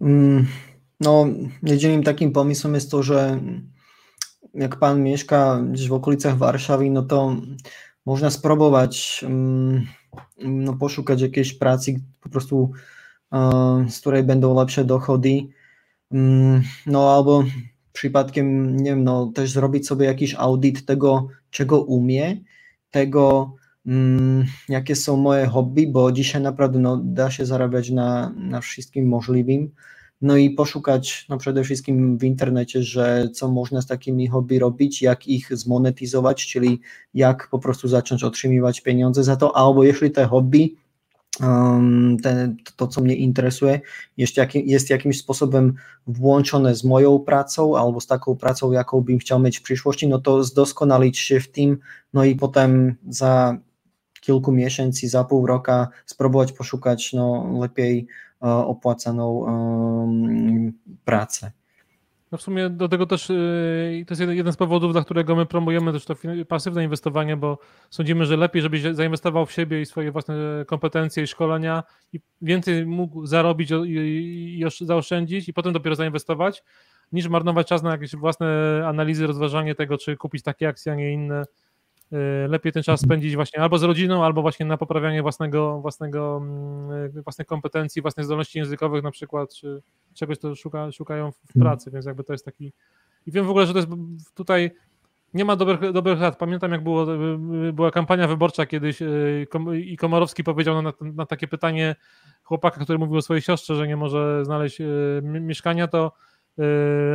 Mm. 0.00 0.46
No, 1.00 1.26
jedynym 1.62 2.02
takim 2.02 2.32
pomysłem 2.32 2.74
jest 2.74 2.90
to, 2.90 3.02
że 3.02 3.40
jak 4.54 4.78
pan 4.78 5.02
mieszka 5.02 5.62
gdzieś 5.72 5.88
w 5.88 5.92
okolicach 5.92 6.36
Warszawy, 6.36 6.90
no 6.90 7.02
to 7.02 7.36
można 8.06 8.30
spróbować 8.30 9.24
mm, 9.28 9.86
no, 10.38 10.74
poszukać 10.74 11.20
jakiejś 11.20 11.54
pracy 11.54 12.00
po 12.20 12.28
prostu, 12.28 12.70
z 13.88 14.00
której 14.00 14.22
będą 14.22 14.54
lepsze 14.54 14.84
dochody. 14.84 15.46
No 16.86 17.14
albo 17.14 17.44
przypadkiem, 17.92 18.76
nie 18.76 18.90
wiem, 18.90 19.04
no 19.04 19.32
też 19.34 19.50
zrobić 19.50 19.86
sobie 19.86 20.06
jakiś 20.06 20.34
audyt 20.34 20.86
tego, 20.86 21.28
czego 21.50 21.82
umie, 21.82 22.36
tego, 22.90 23.54
mm, 23.86 24.44
jakie 24.68 24.96
są 24.96 25.16
moje 25.16 25.46
hobby, 25.46 25.86
bo 25.86 26.12
dzisiaj 26.12 26.42
naprawdę 26.42 26.78
no, 26.78 27.00
da 27.04 27.30
się 27.30 27.46
zarabiać 27.46 27.90
na, 27.90 28.32
na 28.36 28.60
wszystkim 28.60 29.08
możliwym. 29.08 29.70
No 30.20 30.36
i 30.36 30.50
poszukać 30.50 31.26
no 31.28 31.38
przede 31.38 31.64
wszystkim 31.64 32.18
w 32.18 32.24
internecie, 32.24 32.82
że 32.82 33.28
co 33.34 33.48
można 33.48 33.82
z 33.82 33.86
takimi 33.86 34.26
hobby 34.26 34.58
robić, 34.58 35.02
jak 35.02 35.28
ich 35.28 35.56
zmonetyzować, 35.56 36.46
czyli 36.46 36.80
jak 37.14 37.48
po 37.50 37.58
prostu 37.58 37.88
zacząć 37.88 38.24
otrzymywać 38.24 38.80
pieniądze 38.80 39.24
za 39.24 39.36
to, 39.36 39.56
albo 39.56 39.84
jeśli 39.84 40.10
te 40.10 40.26
hobby 40.26 40.76
te, 42.22 42.54
to, 42.76 42.86
co 42.86 43.00
mnie 43.00 43.16
interesuje, 43.16 43.80
jest, 44.16 44.34
jest 44.54 44.90
jakimś 44.90 45.18
sposobem 45.18 45.74
włączone 46.06 46.74
z 46.74 46.84
moją 46.84 47.18
pracą 47.18 47.76
albo 47.76 48.00
z 48.00 48.06
taką 48.06 48.36
pracą, 48.36 48.72
jaką 48.72 49.00
bym 49.00 49.18
chciał 49.18 49.40
mieć 49.40 49.58
w 49.58 49.62
przyszłości, 49.62 50.08
no 50.08 50.18
to 50.18 50.44
zdoskonalić 50.44 51.18
się 51.18 51.40
w 51.40 51.48
tym, 51.48 51.78
no 52.12 52.24
i 52.24 52.34
potem 52.34 52.94
za 53.08 53.58
kilku 54.20 54.52
miesięcy, 54.52 55.08
za 55.08 55.24
pół 55.24 55.46
roku 55.46 55.72
spróbować 56.06 56.52
poszukać 56.52 57.12
no, 57.12 57.58
lepiej 57.60 58.06
opłacaną 58.40 59.30
um, 59.30 60.72
pracę. 61.04 61.52
No 62.32 62.38
w 62.38 62.42
sumie 62.42 62.70
do 62.70 62.88
tego 62.88 63.06
też 63.06 63.28
yy, 63.28 64.04
to 64.06 64.14
jest 64.14 64.20
jeden 64.20 64.52
z 64.52 64.56
powodów, 64.56 64.92
dla 64.92 65.04
którego 65.04 65.36
my 65.36 65.46
promujemy 65.46 65.92
też 65.92 66.04
to 66.04 66.14
pasywne 66.48 66.84
inwestowanie, 66.84 67.36
bo 67.36 67.58
sądzimy, 67.90 68.26
że 68.26 68.36
lepiej, 68.36 68.62
żebyś 68.62 68.82
zainwestował 68.82 69.46
w 69.46 69.52
siebie 69.52 69.80
i 69.80 69.86
swoje 69.86 70.12
własne 70.12 70.34
kompetencje 70.66 71.22
i 71.22 71.26
szkolenia 71.26 71.82
i 72.12 72.20
więcej 72.42 72.86
mógł 72.86 73.26
zarobić 73.26 73.70
i, 73.86 74.64
zaoszczędzić 74.80 75.48
i 75.48 75.52
potem 75.52 75.72
dopiero 75.72 75.96
zainwestować, 75.96 76.62
niż 77.12 77.28
marnować 77.28 77.68
czas 77.68 77.82
na 77.82 77.90
jakieś 77.90 78.16
własne 78.16 78.82
analizy, 78.86 79.26
rozważanie 79.26 79.74
tego, 79.74 79.98
czy 79.98 80.16
kupić 80.16 80.42
takie 80.42 80.68
akcje, 80.68 80.92
a 80.92 80.94
nie 80.94 81.12
inne 81.12 81.44
Y, 81.44 81.65
lepiej 82.48 82.72
ten 82.72 82.82
czas 82.82 83.00
spędzić 83.00 83.34
właśnie 83.34 83.62
albo 83.62 83.78
z 83.78 83.82
rodziną, 83.82 84.24
albo 84.24 84.42
właśnie 84.42 84.66
na 84.66 84.76
poprawianie 84.76 85.22
własnego, 85.22 85.80
własnego, 85.80 86.36
mm, 86.36 87.22
własnych 87.22 87.46
kompetencji, 87.46 88.02
własnych 88.02 88.26
zdolności 88.26 88.58
językowych 88.58 89.02
na 89.02 89.10
przykład, 89.10 89.54
czy 89.54 89.82
czegoś, 90.14 90.38
co 90.38 90.54
szuka, 90.54 90.92
szukają 90.92 91.32
w 91.32 91.58
pracy, 91.58 91.90
więc 91.90 92.06
jakby 92.06 92.24
to 92.24 92.32
jest 92.32 92.44
taki... 92.44 92.72
I 93.26 93.32
wiem 93.32 93.46
w 93.46 93.50
ogóle, 93.50 93.66
że 93.66 93.72
to 93.72 93.78
jest 93.78 93.90
tutaj 94.34 94.70
nie 95.34 95.44
ma 95.44 95.56
dobrych, 95.56 95.92
dobrych 95.92 96.20
lat. 96.20 96.38
Pamiętam, 96.38 96.72
jak 96.72 96.82
było, 96.82 97.06
była 97.72 97.90
kampania 97.90 98.28
wyborcza 98.28 98.66
kiedyś 98.66 99.02
y, 99.02 99.46
i 99.84 99.96
Komorowski 99.96 100.44
powiedział 100.44 100.82
na, 100.82 100.92
na 101.00 101.26
takie 101.26 101.48
pytanie 101.48 101.96
chłopaka, 102.42 102.80
który 102.80 102.98
mówił 102.98 103.16
o 103.16 103.22
swojej 103.22 103.42
siostrze, 103.42 103.76
że 103.76 103.88
nie 103.88 103.96
może 103.96 104.44
znaleźć 104.44 104.80
y, 104.80 104.84
mieszkania, 105.22 105.88
to 105.88 106.12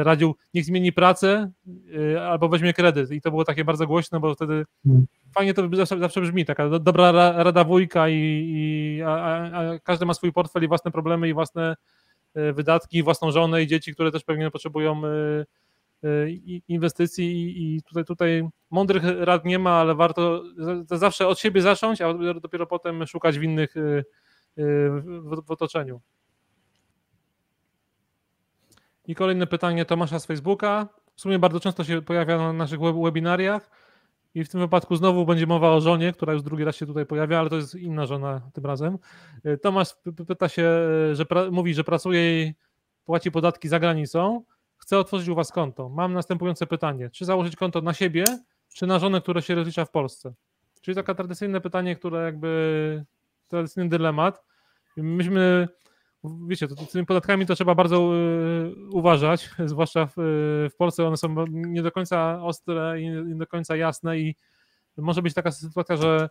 radził, 0.04 0.36
niech 0.54 0.66
zmieni 0.66 0.94
pracę 0.94 1.52
y, 1.96 2.22
albo 2.22 2.50
weźmie 2.50 2.74
kredyt. 2.74 3.12
I 3.12 3.22
to 3.22 3.30
było 3.30 3.46
takie 3.46 3.66
bardzo 3.66 3.88
głośne, 3.88 4.20
bo 4.20 4.36
wtedy 4.36 4.66
hmm. 4.84 5.06
fajnie 5.36 5.54
to 5.54 5.70
zawsze, 5.74 6.00
zawsze 6.00 6.22
brzmi, 6.22 6.46
taka 6.46 6.80
dobra 6.80 7.12
rada 7.44 7.64
wujka 7.64 8.10
i, 8.10 8.16
i 8.56 9.02
a, 9.02 9.12
a, 9.12 9.80
każdy 9.80 10.06
ma 10.06 10.14
swój 10.14 10.34
portfel 10.34 10.64
i 10.64 10.68
własne 10.68 10.92
problemy 10.92 11.30
i 11.30 11.34
własne 11.34 11.76
y, 12.38 12.54
wydatki, 12.54 13.04
własną 13.04 13.32
żonę 13.32 13.64
i 13.64 13.68
dzieci, 13.68 13.94
które 13.94 14.12
też 14.12 14.24
pewnie 14.24 14.52
potrzebują 14.52 15.02
inwestycji 16.68 17.56
i 17.76 17.84
tutaj, 17.84 18.06
tutaj 18.06 18.50
mądrych 18.70 19.04
rad 19.20 19.46
nie 19.46 19.60
ma, 19.60 19.72
ale 19.72 19.96
warto 19.96 20.44
zawsze 20.86 21.28
od 21.28 21.40
siebie 21.40 21.62
zacząć, 21.62 22.02
a 22.02 22.14
dopiero 22.14 22.68
potem 22.68 23.08
szukać 23.08 23.40
w 23.40 23.44
innych 23.44 23.74
w, 24.58 25.42
w 25.46 25.52
otoczeniu. 25.52 26.02
I 29.08 29.16
kolejne 29.16 29.48
pytanie 29.48 29.86
Tomasza 29.86 30.20
z 30.20 30.26
Facebooka. 30.26 30.88
W 31.16 31.22
sumie 31.22 31.40
bardzo 31.40 31.60
często 31.60 31.84
się 31.84 32.02
pojawia 32.02 32.38
na 32.38 32.54
naszych 32.54 32.80
webinariach 32.80 33.70
i 34.36 34.44
w 34.44 34.50
tym 34.50 34.60
wypadku 34.60 34.96
znowu 34.96 35.26
będzie 35.26 35.48
mowa 35.48 35.72
o 35.72 35.82
żonie, 35.82 36.14
która 36.14 36.34
już 36.34 36.42
drugi 36.42 36.64
raz 36.64 36.76
się 36.76 36.86
tutaj 36.86 37.06
pojawia, 37.06 37.40
ale 37.40 37.50
to 37.50 37.56
jest 37.56 37.76
inna 37.76 38.06
żona 38.06 38.42
tym 38.54 38.66
razem. 38.66 38.98
Y, 39.46 39.58
Tomasz 39.58 39.96
pyta 40.28 40.50
się, 40.50 40.70
y, 41.12 41.16
że 41.16 41.26
mówi, 41.52 41.74
że 41.74 41.84
pracuje 41.84 42.44
i 42.44 42.54
płaci 43.06 43.32
podatki 43.32 43.68
za 43.68 43.80
granicą. 43.80 44.44
Chce 44.78 45.00
otworzyć 45.00 45.30
u 45.30 45.36
Was 45.36 45.52
konto. 45.52 45.90
Mam 45.90 46.14
następujące 46.14 46.68
pytanie. 46.68 47.10
Czy 47.10 47.26
założyć 47.26 47.56
konto 47.56 47.82
na 47.82 47.94
siebie, 47.94 48.26
czy 48.74 48.88
na 48.88 49.00
żonę, 49.00 49.22
która 49.22 49.42
się 49.42 49.56
rozlicza 49.56 49.86
w 49.86 49.92
Polsce? 49.92 50.34
Czyli 50.82 50.96
takie 50.96 51.16
tradycyjne 51.16 51.62
pytanie, 51.62 51.96
które 51.96 52.26
jakby 52.26 53.06
tradycyjny 53.48 53.90
dylemat. 53.90 54.44
Myśmy 54.98 55.68
wiecie, 56.24 56.68
to, 56.68 56.76
z 56.76 56.92
tymi 56.92 57.06
podatkami 57.06 57.46
to 57.46 57.56
trzeba 57.56 57.76
bardzo 57.76 58.12
y, 58.16 58.90
uważać, 58.92 59.50
zwłaszcza 59.66 60.06
w, 60.06 60.14
w, 60.74 60.76
Polsce 60.78 61.08
one 61.08 61.18
są 61.18 61.46
nie 61.48 61.84
do 61.84 61.92
końca 61.92 62.44
ostre 62.44 63.02
i 63.02 63.10
nie 63.10 63.36
do 63.36 63.48
końca 63.48 63.76
jasne 63.76 64.20
i 64.20 64.36
może 64.98 65.22
być 65.22 65.34
taka 65.34 65.52
sytuacja, 65.52 65.98
że 65.98 66.30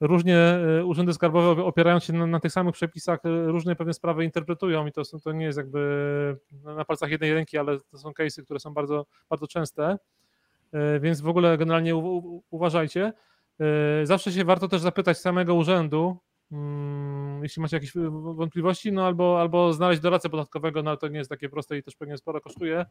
różnie 0.00 0.58
y, 0.80 0.84
urzędy 0.84 1.12
skarbowe 1.12 1.64
opierając 1.64 2.04
się 2.04 2.12
na, 2.12 2.26
na 2.26 2.40
tych 2.40 2.52
samych 2.52 2.74
przepisach 2.74 3.24
y, 3.24 3.46
różne 3.46 3.76
pewne 3.76 3.94
sprawy 3.94 4.24
interpretują 4.24 4.86
i 4.86 4.92
to, 4.92 5.02
to 5.24 5.32
nie 5.32 5.44
jest 5.44 5.58
jakby 5.58 6.36
na 6.64 6.84
palcach 6.84 7.10
jednej 7.10 7.34
ręki, 7.34 7.58
ale 7.58 7.78
to 7.80 7.98
są 7.98 8.10
case'y, 8.10 8.44
które 8.44 8.60
są 8.60 8.74
bardzo, 8.74 9.06
bardzo 9.30 9.46
częste, 9.46 9.98
więc 11.00 11.20
w 11.20 11.28
ogóle 11.28 11.58
generalnie 11.58 11.96
u, 11.96 12.16
u, 12.16 12.42
uważajcie. 12.50 13.12
Zawsze 14.04 14.32
się 14.32 14.44
warto 14.44 14.68
też 14.68 14.80
zapytać 14.80 15.18
samego 15.18 15.54
urzędu, 15.54 16.18
Mm, 16.52 17.21
jeśli 17.42 17.62
macie 17.62 17.76
jakieś 17.76 17.92
wątpliwości, 18.34 18.92
no 18.92 19.06
albo, 19.06 19.40
albo 19.40 19.72
znaleźć 19.72 20.00
doradcę 20.02 20.28
podatkowego, 20.28 20.82
no 20.82 20.96
to 20.96 21.08
nie 21.08 21.18
jest 21.18 21.30
takie 21.30 21.48
proste 21.48 21.78
i 21.78 21.82
też 21.82 21.96
pewnie 21.96 22.16
sporo 22.16 22.40
kosztuje. 22.40 22.86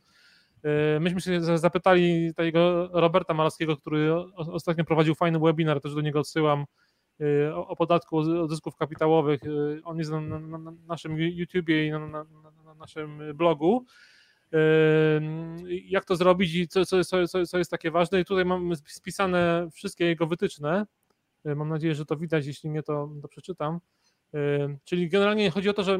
Y, 0.95 0.99
myśmy 0.99 1.21
się 1.21 1.57
zapytali 1.57 2.33
tego 2.33 2.89
Roberta 2.93 3.33
Malowskiego, 3.33 3.77
który 3.77 4.13
ostatnio 4.35 4.85
prowadził 4.85 5.15
fajny 5.15 5.39
webinar, 5.39 5.81
też 5.81 5.95
do 5.95 6.01
niego 6.01 6.19
odsyłam, 6.19 6.65
y, 7.21 7.55
o, 7.55 7.75
podatku 7.75 8.17
od 8.17 8.49
zysków 8.49 8.75
kapitałowych. 8.75 9.43
Y, 9.43 9.81
on 9.83 9.97
jest 9.97 10.11
na, 10.11 10.21
na, 10.21 10.57
na 10.57 10.71
naszym 10.87 11.17
YouTubie 11.17 11.87
i 11.87 11.91
na, 11.91 12.07
na, 12.07 12.25
naszym 12.79 13.21
blogu. 13.33 13.85
Jak 15.67 16.05
to 16.05 16.15
zrobić 16.15 16.55
i 16.55 16.67
co, 16.67 16.85
co, 16.85 17.03
co, 17.03 17.45
co 17.45 17.57
jest 17.57 17.71
takie 17.71 17.91
ważne? 17.91 18.19
I 18.19 18.25
tutaj 18.25 18.45
mam 18.45 18.75
spisane 18.75 19.67
wszystkie 19.73 20.05
jego 20.05 20.27
wytyczne. 20.27 20.85
Mam 21.45 21.69
nadzieję, 21.69 21.95
że 21.95 22.05
to 22.05 22.17
widać, 22.17 22.45
jeśli 22.45 22.69
nie, 22.69 22.83
to, 22.83 23.09
to 23.21 23.27
przeczytam. 23.27 23.79
Czyli 24.83 25.09
generalnie 25.09 25.51
chodzi 25.51 25.69
o 25.69 25.73
to, 25.73 25.83
że 25.83 25.99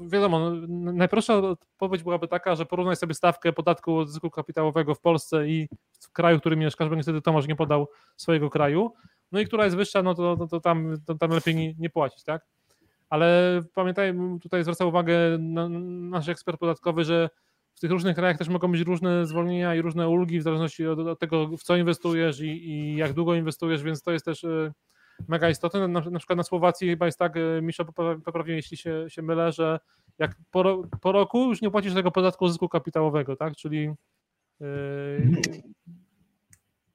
wiadomo, 0.00 0.50
no, 0.50 0.92
najprostsza 0.92 1.34
odpowiedź 1.36 2.02
byłaby 2.02 2.28
taka, 2.28 2.54
że 2.54 2.66
porównaj 2.66 2.96
sobie 2.96 3.14
stawkę 3.14 3.52
podatku 3.52 3.96
od 3.96 4.08
zysku 4.08 4.30
kapitałowego 4.30 4.94
w 4.94 5.00
Polsce 5.00 5.48
i 5.48 5.68
w 6.00 6.12
kraju, 6.12 6.38
w 6.38 6.40
którym 6.40 6.58
mieszkasz, 6.58 6.88
bo 6.88 6.94
niestety 6.94 7.22
Tomasz 7.22 7.46
nie 7.46 7.56
podał 7.56 7.88
swojego 8.16 8.50
kraju. 8.50 8.92
No 9.32 9.40
i 9.40 9.46
która 9.46 9.64
jest 9.64 9.76
wyższa, 9.76 10.02
no 10.02 10.14
to, 10.14 10.36
to, 10.36 10.46
to 10.46 10.60
tam, 10.60 10.94
to, 11.06 11.14
tam 11.14 11.30
lepiej 11.30 11.54
nie, 11.54 11.74
nie 11.74 11.90
płacić, 11.90 12.24
tak? 12.24 12.46
Ale 13.08 13.60
pamiętaj, 13.74 14.14
tutaj 14.40 14.62
zwraca 14.62 14.84
uwagę 14.86 15.38
nasz 15.38 16.28
ekspert 16.28 16.60
podatkowy, 16.60 17.04
że 17.04 17.30
w 17.74 17.80
tych 17.80 17.90
różnych 17.90 18.16
krajach 18.16 18.38
też 18.38 18.48
mogą 18.48 18.72
być 18.72 18.80
różne 18.80 19.26
zwolnienia 19.26 19.74
i 19.74 19.82
różne 19.82 20.08
ulgi 20.08 20.40
w 20.40 20.42
zależności 20.42 20.86
od, 20.86 20.98
od 20.98 21.18
tego, 21.18 21.56
w 21.56 21.62
co 21.62 21.76
inwestujesz 21.76 22.40
i, 22.40 22.70
i, 22.70 22.96
jak 22.96 23.12
długo 23.12 23.34
inwestujesz, 23.34 23.82
więc 23.82 24.02
to 24.02 24.12
jest 24.12 24.24
też 24.24 24.44
e, 24.44 24.72
mega 25.28 25.50
istotne. 25.50 25.88
Na, 25.88 26.00
na 26.00 26.18
przykład 26.18 26.36
na 26.36 26.42
Słowacji 26.42 26.88
chyba 26.88 27.06
jest 27.06 27.18
tak, 27.18 27.36
e, 27.36 27.62
Misza 27.62 27.84
poprawnie, 28.24 28.54
jeśli 28.54 28.76
się, 28.76 29.04
się 29.08 29.22
mylę, 29.22 29.52
że 29.52 29.80
jak 30.18 30.36
po, 30.50 30.88
po 31.00 31.12
roku 31.12 31.48
już 31.48 31.62
nie 31.62 31.70
płacisz 31.70 31.94
tego 31.94 32.10
podatku 32.10 32.48
zysku 32.48 32.68
kapitałowego, 32.68 33.36
tak? 33.36 33.56
Czyli 33.56 33.90
yy... 34.60 35.42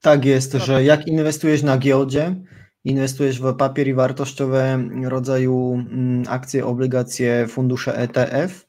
tak 0.01 0.25
jest, 0.25 0.53
że 0.53 0.83
jak 0.83 1.07
inwestujesz 1.07 1.63
na 1.63 1.77
giełdzie, 1.77 2.35
inwestujesz 2.83 3.41
w 3.41 3.55
papiery 3.55 3.95
wartościowe 3.95 4.89
rodzaju 5.03 5.73
mm, 5.73 6.23
akcje, 6.27 6.65
obligacje, 6.65 7.47
fundusze 7.47 7.97
ETF 7.97 8.67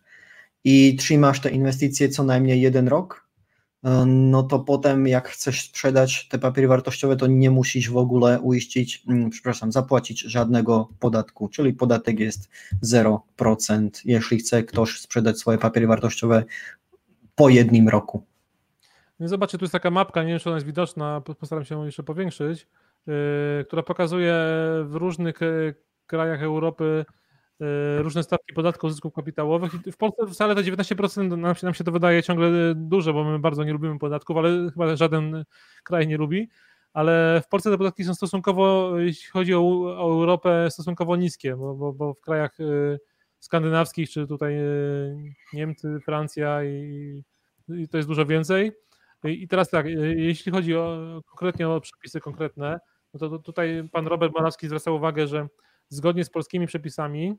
i 0.64 0.96
trzymasz 0.96 1.40
te 1.40 1.50
inwestycje 1.50 2.08
co 2.08 2.24
najmniej 2.24 2.60
jeden 2.60 2.88
rok, 2.88 3.24
e, 3.24 3.27
no 4.06 4.42
to 4.42 4.58
potem 4.58 5.06
jak 5.06 5.28
chcesz 5.28 5.62
sprzedać 5.62 6.28
te 6.28 6.38
papiery 6.38 6.68
wartościowe, 6.68 7.16
to 7.16 7.26
nie 7.26 7.50
musisz 7.50 7.90
w 7.90 7.96
ogóle 7.96 8.40
uiścić, 8.40 9.02
mm, 9.08 9.30
przepraszam, 9.30 9.72
zapłacić 9.72 10.20
żadnego 10.20 10.88
podatku, 11.00 11.48
czyli 11.48 11.72
podatek 11.72 12.20
jest 12.20 12.48
0%, 12.82 14.02
jeśli 14.04 14.38
chce 14.38 14.62
ktoś 14.62 15.00
sprzedać 15.00 15.38
swoje 15.38 15.58
papiery 15.58 15.86
wartościowe 15.86 16.44
po 17.34 17.48
jednym 17.48 17.88
roku. 17.88 18.22
No 19.20 19.28
zobaczcie, 19.28 19.58
tu 19.58 19.64
jest 19.64 19.72
taka 19.72 19.90
mapka, 19.90 20.22
nie 20.22 20.28
wiem, 20.28 20.38
czy 20.38 20.48
ona 20.48 20.56
jest 20.56 20.66
widoczna, 20.66 21.20
postaram 21.20 21.64
się 21.64 21.74
ją 21.74 21.84
jeszcze 21.84 22.02
powiększyć, 22.02 22.66
yy, 23.06 23.14
która 23.66 23.82
pokazuje 23.82 24.34
w 24.84 24.94
różnych 24.94 25.40
yy, 25.40 25.74
krajach 26.06 26.42
Europy 26.42 27.04
różne 27.98 28.22
stawki 28.22 28.54
podatku 28.54 28.90
zysków 28.90 29.12
kapitałowych. 29.14 29.72
W 29.72 29.96
Polsce 29.96 30.26
wcale 30.26 30.54
te 30.54 30.62
19% 30.62 31.38
nam 31.38 31.54
się, 31.54 31.66
nam 31.66 31.74
się 31.74 31.84
to 31.84 31.92
wydaje 31.92 32.22
ciągle 32.22 32.74
duże, 32.74 33.12
bo 33.12 33.24
my 33.24 33.38
bardzo 33.38 33.64
nie 33.64 33.72
lubimy 33.72 33.98
podatków, 33.98 34.36
ale 34.36 34.70
chyba 34.70 34.96
żaden 34.96 35.44
kraj 35.84 36.08
nie 36.08 36.16
lubi. 36.16 36.48
Ale 36.92 37.42
w 37.44 37.48
Polsce 37.48 37.70
te 37.70 37.78
podatki 37.78 38.04
są 38.04 38.14
stosunkowo, 38.14 38.98
jeśli 38.98 39.30
chodzi 39.30 39.54
o, 39.54 39.60
o 39.82 40.12
Europę, 40.12 40.70
stosunkowo 40.70 41.16
niskie, 41.16 41.56
bo, 41.56 41.74
bo, 41.74 41.92
bo 41.92 42.14
w 42.14 42.20
krajach 42.20 42.60
y, 42.60 42.98
skandynawskich, 43.38 44.10
czy 44.10 44.26
tutaj 44.26 44.54
y, 44.58 45.34
Niemcy, 45.52 45.98
Francja 46.04 46.64
i, 46.64 47.24
i 47.68 47.88
to 47.88 47.96
jest 47.96 48.08
dużo 48.08 48.26
więcej. 48.26 48.72
I 49.24 49.48
teraz 49.48 49.70
tak, 49.70 49.86
jeśli 50.16 50.52
chodzi 50.52 50.76
o, 50.76 50.98
konkretnie 51.26 51.68
o 51.68 51.80
przepisy 51.80 52.20
konkretne, 52.20 52.80
no 53.14 53.20
to, 53.20 53.28
to 53.28 53.38
tutaj 53.38 53.88
pan 53.92 54.06
Robert 54.06 54.34
Morawski 54.34 54.66
zwraca 54.66 54.90
uwagę, 54.90 55.26
że 55.26 55.48
zgodnie 55.88 56.24
z 56.24 56.30
polskimi 56.30 56.66
przepisami 56.66 57.36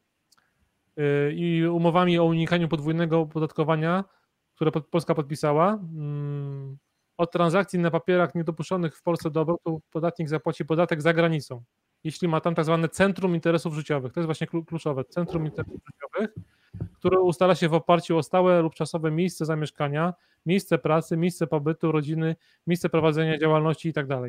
y, 0.99 1.33
i 1.33 1.67
umowami 1.67 2.19
o 2.19 2.25
unikaniu 2.25 2.67
podwójnego 2.67 3.19
opodatkowania, 3.19 4.03
które 4.55 4.71
Polska 4.71 5.15
podpisała, 5.15 5.73
mm, 5.73 6.77
od 7.17 7.31
transakcji 7.31 7.79
na 7.79 7.91
papierach 7.91 8.35
niedopuszczonych 8.35 8.97
w 8.97 9.01
Polsce 9.01 9.31
do 9.31 9.41
obrotu 9.41 9.81
podatnik 9.91 10.29
zapłaci 10.29 10.65
podatek 10.65 11.01
za 11.01 11.13
granicą, 11.13 11.63
jeśli 12.03 12.27
ma 12.27 12.41
tam 12.41 12.55
tak 12.55 12.65
zwane 12.65 12.89
centrum 12.89 13.35
interesów 13.35 13.73
życiowych. 13.73 14.13
To 14.13 14.19
jest 14.19 14.25
właśnie 14.25 14.47
kluczowe, 14.47 15.03
centrum 15.05 15.45
interesów 15.45 15.81
życiowych, 15.85 16.35
które 16.93 17.19
ustala 17.19 17.55
się 17.55 17.69
w 17.69 17.73
oparciu 17.73 18.17
o 18.17 18.23
stałe 18.23 18.61
lub 18.61 18.73
czasowe 18.73 19.11
miejsce 19.11 19.45
zamieszkania, 19.45 20.13
miejsce 20.45 20.77
pracy, 20.77 21.17
miejsce 21.17 21.47
pobytu, 21.47 21.91
rodziny, 21.91 22.35
miejsce 22.67 22.89
prowadzenia 22.89 23.37
działalności 23.37 23.87
itd. 23.87 24.21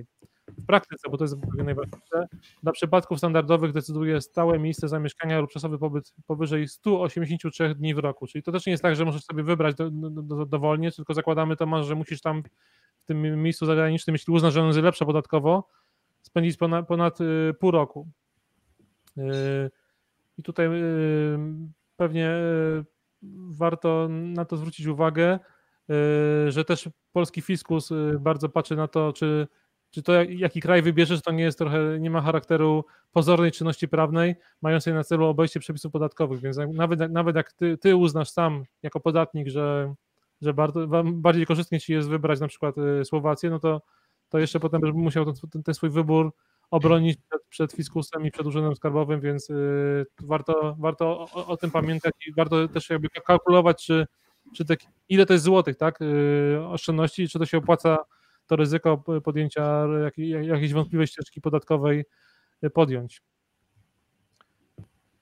W 0.58 0.66
praktyce, 0.66 1.10
bo 1.10 1.16
to 1.16 1.24
jest 1.24 1.36
najważniejsze, 1.64 2.28
dla 2.62 2.72
przypadków 2.72 3.18
standardowych 3.18 3.72
decyduje 3.72 4.20
stałe 4.20 4.58
miejsce 4.58 4.88
zamieszkania 4.88 5.40
lub 5.40 5.50
czasowy 5.50 5.78
pobyt 5.78 6.12
powyżej 6.26 6.68
183 6.68 7.74
dni 7.74 7.94
w 7.94 7.98
roku. 7.98 8.26
Czyli 8.26 8.42
to 8.42 8.52
też 8.52 8.66
nie 8.66 8.70
jest 8.70 8.82
tak, 8.82 8.96
że 8.96 9.04
możesz 9.04 9.24
sobie 9.24 9.42
wybrać 9.42 9.74
do, 9.74 9.90
do, 9.90 10.10
do, 10.10 10.46
dowolnie, 10.46 10.92
tylko 10.92 11.14
zakładamy 11.14 11.56
to 11.56 11.82
że 11.82 11.94
musisz 11.94 12.20
tam 12.20 12.42
w 13.00 13.04
tym 13.04 13.42
miejscu 13.42 13.66
zagranicznym, 13.66 14.14
jeśli 14.14 14.32
uznasz, 14.32 14.54
że 14.54 14.60
ono 14.60 14.68
jest 14.68 14.80
lepsze 14.80 15.06
podatkowo, 15.06 15.68
spędzić 16.22 16.56
ponad, 16.56 16.86
ponad 16.86 17.20
y, 17.20 17.54
pół 17.60 17.70
roku. 17.70 18.08
Y, 19.18 19.70
I 20.38 20.42
tutaj 20.42 20.66
y, 20.66 21.38
pewnie 21.96 22.30
warto 23.50 24.08
na 24.10 24.44
to 24.44 24.56
zwrócić 24.56 24.86
uwagę, 24.86 25.38
że 26.48 26.64
też 26.64 26.88
polski 27.12 27.42
fiskus 27.42 27.90
bardzo 28.20 28.48
patrzy 28.48 28.76
na 28.76 28.88
to, 28.88 29.12
czy 29.12 29.48
czy 29.90 30.02
to 30.02 30.12
jaki 30.22 30.60
kraj 30.60 30.82
wybierzesz, 30.82 31.22
to 31.22 31.32
nie 31.32 31.44
jest 31.44 31.58
trochę, 31.58 32.00
nie 32.00 32.10
ma 32.10 32.20
charakteru 32.20 32.84
pozornej 33.12 33.52
czynności 33.52 33.88
prawnej, 33.88 34.34
mającej 34.62 34.94
na 34.94 35.04
celu 35.04 35.26
obejście 35.26 35.60
przepisów 35.60 35.92
podatkowych, 35.92 36.40
więc 36.40 36.56
nawet, 36.72 37.10
nawet 37.10 37.36
jak 37.36 37.52
ty, 37.52 37.78
ty 37.78 37.96
uznasz 37.96 38.30
sam 38.30 38.64
jako 38.82 39.00
podatnik, 39.00 39.48
że, 39.48 39.94
że 40.42 40.54
bardzo, 40.54 40.86
bardziej 41.04 41.46
korzystnie 41.46 41.80
ci 41.80 41.92
jest 41.92 42.08
wybrać 42.08 42.40
na 42.40 42.48
przykład 42.48 42.74
y, 42.78 43.04
Słowację, 43.04 43.50
no 43.50 43.58
to, 43.58 43.82
to 44.28 44.38
jeszcze 44.38 44.60
potem 44.60 44.80
będziesz 44.80 45.02
musiał 45.02 45.24
ten, 45.24 45.62
ten 45.62 45.74
swój 45.74 45.90
wybór 45.90 46.32
obronić 46.70 47.18
przed, 47.28 47.42
przed 47.48 47.72
fiskusem 47.72 48.26
i 48.26 48.30
przed 48.30 48.46
urzędem 48.46 48.76
skarbowym, 48.76 49.20
więc 49.20 49.48
yy, 49.48 50.06
warto, 50.22 50.76
warto 50.78 51.26
o, 51.34 51.46
o, 51.46 51.56
tym 51.56 51.70
pamiętać 51.70 52.12
i 52.26 52.32
warto 52.34 52.68
też 52.68 52.90
jakby 52.90 53.08
kalkulować, 53.08 53.86
czy, 53.86 54.06
czy 54.56 54.64
te, 54.64 54.76
ile 55.08 55.26
to 55.26 55.32
jest 55.32 55.44
złotych, 55.44 55.76
tak, 55.76 56.00
yy, 56.00 56.66
oszczędności, 56.68 57.28
czy 57.28 57.38
to 57.38 57.46
się 57.46 57.58
opłaca 57.58 57.98
to 58.50 58.56
ryzyko 58.56 59.04
podjęcia 59.24 59.86
jakiejś 60.42 60.72
wątpliwej 60.72 61.06
ścieżki 61.06 61.40
podatkowej 61.40 62.04
y, 62.64 62.70
podjąć. 62.70 63.22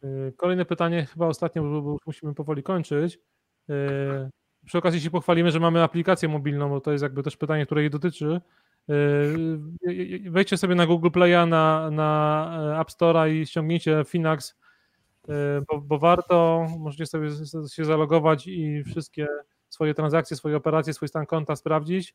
Y, 0.04 0.32
kolejne 0.36 0.64
pytanie, 0.64 1.06
chyba 1.06 1.26
ostatnie, 1.26 1.62
bo 1.62 1.98
musimy 2.06 2.34
powoli 2.34 2.62
kończyć. 2.62 3.18
Y, 3.70 4.30
przy 4.64 4.78
okazji 4.78 5.00
się 5.00 5.10
pochwalimy, 5.10 5.50
że 5.50 5.60
mamy 5.60 5.82
aplikację 5.82 6.28
mobilną, 6.28 6.68
bo 6.68 6.80
to 6.80 6.92
jest 6.92 7.02
jakby 7.02 7.22
też 7.22 7.36
pytanie, 7.36 7.66
które 7.66 7.80
jej 7.80 7.90
dotyczy. 7.90 8.40
Wejdźcie 10.30 10.56
sobie 10.56 10.74
na 10.74 10.86
Google 10.86 11.08
Play'a, 11.08 11.48
na, 11.48 11.90
na 11.90 12.80
App 12.80 12.88
Store'a 12.88 13.30
i 13.30 13.46
ściągnijcie 13.46 14.04
Finax, 14.06 14.56
bo, 15.68 15.80
bo 15.80 15.98
warto, 15.98 16.66
możecie 16.78 17.06
sobie 17.06 17.30
się 17.72 17.84
zalogować 17.84 18.46
i 18.46 18.84
wszystkie 18.84 19.26
swoje 19.68 19.94
transakcje, 19.94 20.36
swoje 20.36 20.56
operacje, 20.56 20.94
swój 20.94 21.08
stan 21.08 21.26
konta 21.26 21.56
sprawdzić. 21.56 22.14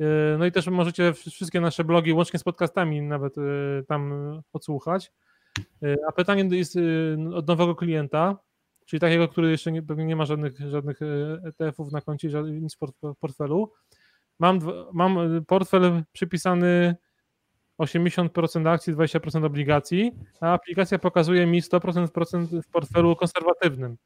E, 0.00 0.38
no 0.38 0.46
i 0.46 0.52
też 0.52 0.66
możecie 0.66 1.12
wszystkie 1.12 1.60
nasze 1.60 1.84
blogi, 1.84 2.12
łącznie 2.12 2.38
z 2.38 2.44
podcastami, 2.44 3.02
nawet 3.02 3.38
e, 3.38 3.42
tam 3.88 4.12
odsłuchać. 4.52 5.12
E, 5.82 5.96
a 6.08 6.12
pytanie 6.12 6.56
jest 6.56 6.78
od 7.34 7.48
nowego 7.48 7.74
klienta, 7.74 8.38
czyli 8.86 9.00
takiego, 9.00 9.28
który 9.28 9.50
jeszcze 9.50 9.72
nie, 9.72 9.82
pewnie 9.82 10.04
nie 10.04 10.16
ma 10.16 10.24
żadnych, 10.24 10.60
żadnych 10.70 11.00
ETF-ów 11.44 11.92
na 11.92 12.00
koncie, 12.00 12.28
nic 12.44 12.76
w 12.76 13.14
portfelu. 13.20 13.72
Mam, 14.38 14.60
mam 14.92 15.44
portfel 15.46 16.02
przypisany 16.12 16.96
80% 17.78 18.68
akcji, 18.68 18.94
20% 18.94 19.44
obligacji, 19.44 20.12
a 20.40 20.52
aplikacja 20.52 20.98
pokazuje 20.98 21.46
mi 21.46 21.62
100% 21.62 22.62
w 22.62 22.68
portfelu 22.68 23.16
konserwatywnym. 23.16 23.96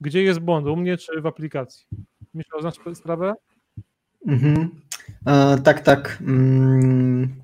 Gdzie 0.00 0.22
jest 0.22 0.40
błąd? 0.40 0.66
U 0.66 0.76
mnie 0.76 0.96
czy 0.96 1.20
w 1.20 1.26
aplikacji? 1.26 1.86
Myślę, 2.34 2.60
znasz 2.60 2.74
sprawę? 2.94 3.34
Mhm. 4.28 4.70
E, 5.26 5.58
tak, 5.58 5.80
tak. 5.80 6.18
Mm, 6.20 7.34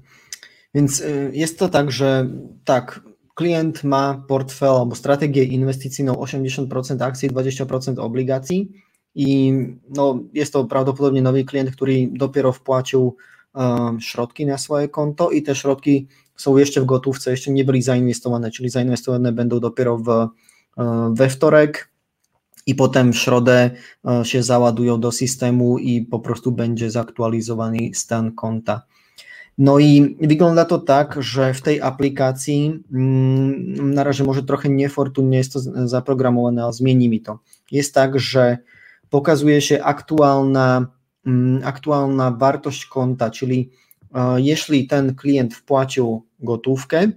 więc 0.74 1.00
y, 1.00 1.30
jest 1.34 1.58
to 1.58 1.68
tak, 1.68 1.90
że 1.90 2.30
tak, 2.64 3.00
klient 3.34 3.84
ma 3.84 4.24
portfel 4.28 4.68
albo 4.68 4.94
strategię 4.94 5.44
inwestycyjną 5.44 6.14
80% 6.14 7.02
akcji, 7.02 7.30
20% 7.30 7.98
obligacji 7.98 8.72
i 9.14 9.52
no, 9.88 10.20
jest 10.32 10.52
to 10.52 10.64
prawdopodobnie 10.64 11.22
nowy 11.22 11.44
klient, 11.44 11.70
który 11.70 12.08
dopiero 12.12 12.52
wpłacił 12.52 13.16
um, 13.54 14.00
środki 14.00 14.46
na 14.46 14.58
swoje 14.58 14.88
konto 14.88 15.30
i 15.30 15.42
te 15.42 15.54
środki 15.54 16.08
są 16.36 16.56
jeszcze 16.56 16.80
w 16.80 16.84
gotówce, 16.84 17.30
jeszcze 17.30 17.50
nie 17.50 17.64
byli 17.64 17.82
zainwestowane, 17.82 18.50
czyli 18.50 18.70
zainwestowane 18.70 19.32
będą 19.32 19.60
dopiero 19.60 19.98
w, 19.98 20.08
e, 20.10 20.28
we 21.14 21.28
wtorek, 21.28 21.90
i 22.66 22.74
potem 22.74 23.12
w 23.12 23.16
środę 23.16 23.70
e, 24.08 24.24
się 24.24 24.42
załadują 24.42 25.00
do 25.00 25.12
systemu 25.12 25.78
i 25.78 26.02
po 26.02 26.20
prostu 26.20 26.52
będzie 26.52 26.90
zaktualizowany 26.90 27.78
stan 27.94 28.32
konta. 28.32 28.82
No 29.58 29.78
i 29.78 30.16
wygląda 30.20 30.64
to 30.64 30.78
tak, 30.78 31.16
że 31.22 31.54
w 31.54 31.62
tej 31.62 31.80
aplikacji 31.80 32.82
mm, 32.92 33.94
na 33.94 34.04
razie 34.04 34.24
może 34.24 34.42
trochę 34.42 34.68
niefortunnie 34.68 35.38
jest 35.38 35.52
to 35.52 35.60
zaprogramowane, 35.88 36.64
ale 36.64 36.72
zmieni 36.72 37.08
mi 37.08 37.20
to. 37.20 37.38
Jest 37.70 37.94
tak, 37.94 38.20
że 38.20 38.58
pokazuje 39.10 39.60
się 39.60 39.82
aktualna, 39.82 40.86
mm, 41.26 41.60
aktualna 41.64 42.30
wartość 42.30 42.86
konta, 42.86 43.30
czyli 43.30 43.70
e, 44.14 44.40
jeśli 44.40 44.86
ten 44.86 45.14
klient 45.14 45.54
wpłacił 45.54 46.26
gotówkę, 46.40 47.10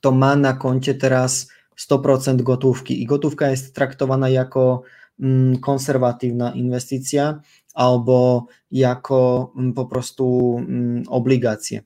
to 0.00 0.12
ma 0.12 0.36
na 0.36 0.52
koncie 0.52 0.94
teraz 0.94 1.48
100% 1.90 2.42
gotówki 2.42 3.02
i 3.02 3.06
gotówka 3.06 3.50
jest 3.50 3.74
traktowana 3.74 4.28
jako 4.28 4.82
mm, 5.20 5.58
konserwatywna 5.58 6.52
inwestycja 6.52 7.40
albo 7.74 8.46
jako 8.70 9.52
mm, 9.56 9.72
po 9.72 9.86
prostu 9.86 10.56
mm, 10.58 11.02
obligacje. 11.08 11.82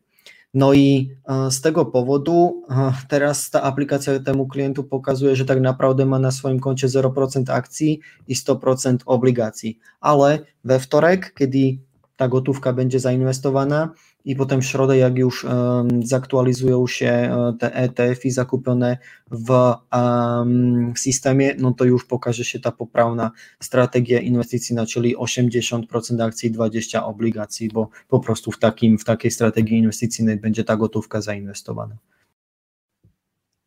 No 0.54 0.72
i 0.72 1.10
e, 1.28 1.50
z 1.50 1.60
tego 1.60 1.86
powodu 1.86 2.62
e, 2.70 2.92
teraz 3.08 3.50
ta 3.50 3.62
aplikacja 3.62 4.20
temu 4.20 4.46
klientu 4.46 4.84
pokazuje, 4.84 5.36
że 5.36 5.44
tak 5.44 5.60
naprawdę 5.60 6.06
ma 6.06 6.18
na 6.18 6.30
swoim 6.30 6.60
koncie 6.60 6.86
0% 6.86 7.52
akcji 7.52 8.00
i 8.28 8.34
100% 8.34 8.96
obligacji. 9.06 9.78
Ale 10.00 10.38
we 10.64 10.80
wtorek, 10.80 11.34
kiedy 11.38 11.78
ta 12.16 12.28
gotówka 12.28 12.72
będzie 12.72 13.00
zainwestowana 13.00 13.92
i 14.24 14.36
potem 14.36 14.60
w 14.60 14.64
środę, 14.64 14.98
jak 14.98 15.18
już 15.18 15.46
zaktualizują 16.02 16.86
się 16.86 17.06
e, 17.06 17.52
te 17.58 17.74
ETF-y 17.74 18.30
zakupione 18.30 18.98
w 19.30 19.74
systemie, 20.96 21.54
no 21.58 21.72
to 21.72 21.84
już 21.84 22.04
pokaże 22.04 22.44
się 22.44 22.60
ta 22.60 22.72
poprawna 22.72 23.30
strategia 23.60 24.20
inwestycyjna, 24.20 24.86
czyli 24.86 25.16
80% 25.16 26.22
akcji, 26.22 26.52
20% 26.52 27.04
obligacji, 27.04 27.68
bo 27.68 27.88
po 28.08 28.20
prostu 28.20 28.52
w, 28.52 28.58
takim, 28.58 28.98
w 28.98 29.04
takiej 29.04 29.30
strategii 29.30 29.78
inwestycyjnej 29.78 30.36
będzie 30.36 30.64
ta 30.64 30.76
gotówka 30.76 31.20
zainwestowana. 31.20 31.96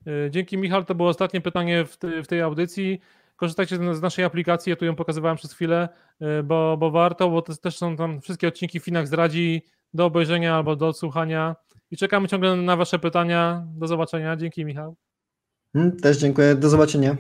E, 0.08 0.32
dzięki 0.32 0.58
Michał, 0.58 0.86
to 0.86 0.96
było 0.96 1.10
ostatnie 1.10 1.42
pytanie 1.42 1.86
w 2.24 2.28
tej 2.28 2.42
audycji 2.42 3.02
korzystajcie 3.40 3.96
z 3.96 4.02
naszej 4.02 4.26
aplikacji, 4.26 4.70
ja 4.70 4.76
tu 4.76 4.86
ją 4.86 4.96
pokazywałem 4.96 5.38
przez 5.38 5.54
chwilę, 5.54 5.90
y, 6.22 6.44
bo, 6.44 6.78
bo 6.78 6.92
warto, 6.92 7.30
bo 7.30 7.42
też 7.42 7.78
są 7.78 7.98
tam 7.98 8.22
wszystkie 8.22 8.48
odcinki 8.48 8.80
Finax 8.80 9.08
zdradzi 9.08 9.66
do 9.94 10.06
obejrzenia 10.06 10.56
albo 10.56 10.76
do 10.76 10.88
odsłuchania 10.88 11.56
i 11.92 11.98
czekamy 11.98 12.28
ciągle 12.28 12.56
na 12.56 12.76
Wasze 12.76 13.00
pytania. 13.00 13.68
Do 13.76 13.88
zobaczenia. 13.88 14.36
Dzięki 14.36 14.66
Michał. 14.66 14.96
Mm, 15.76 15.98
też 15.98 16.18
dziękuję. 16.18 16.56
Do 16.56 16.70
zobaczenia. 16.70 17.18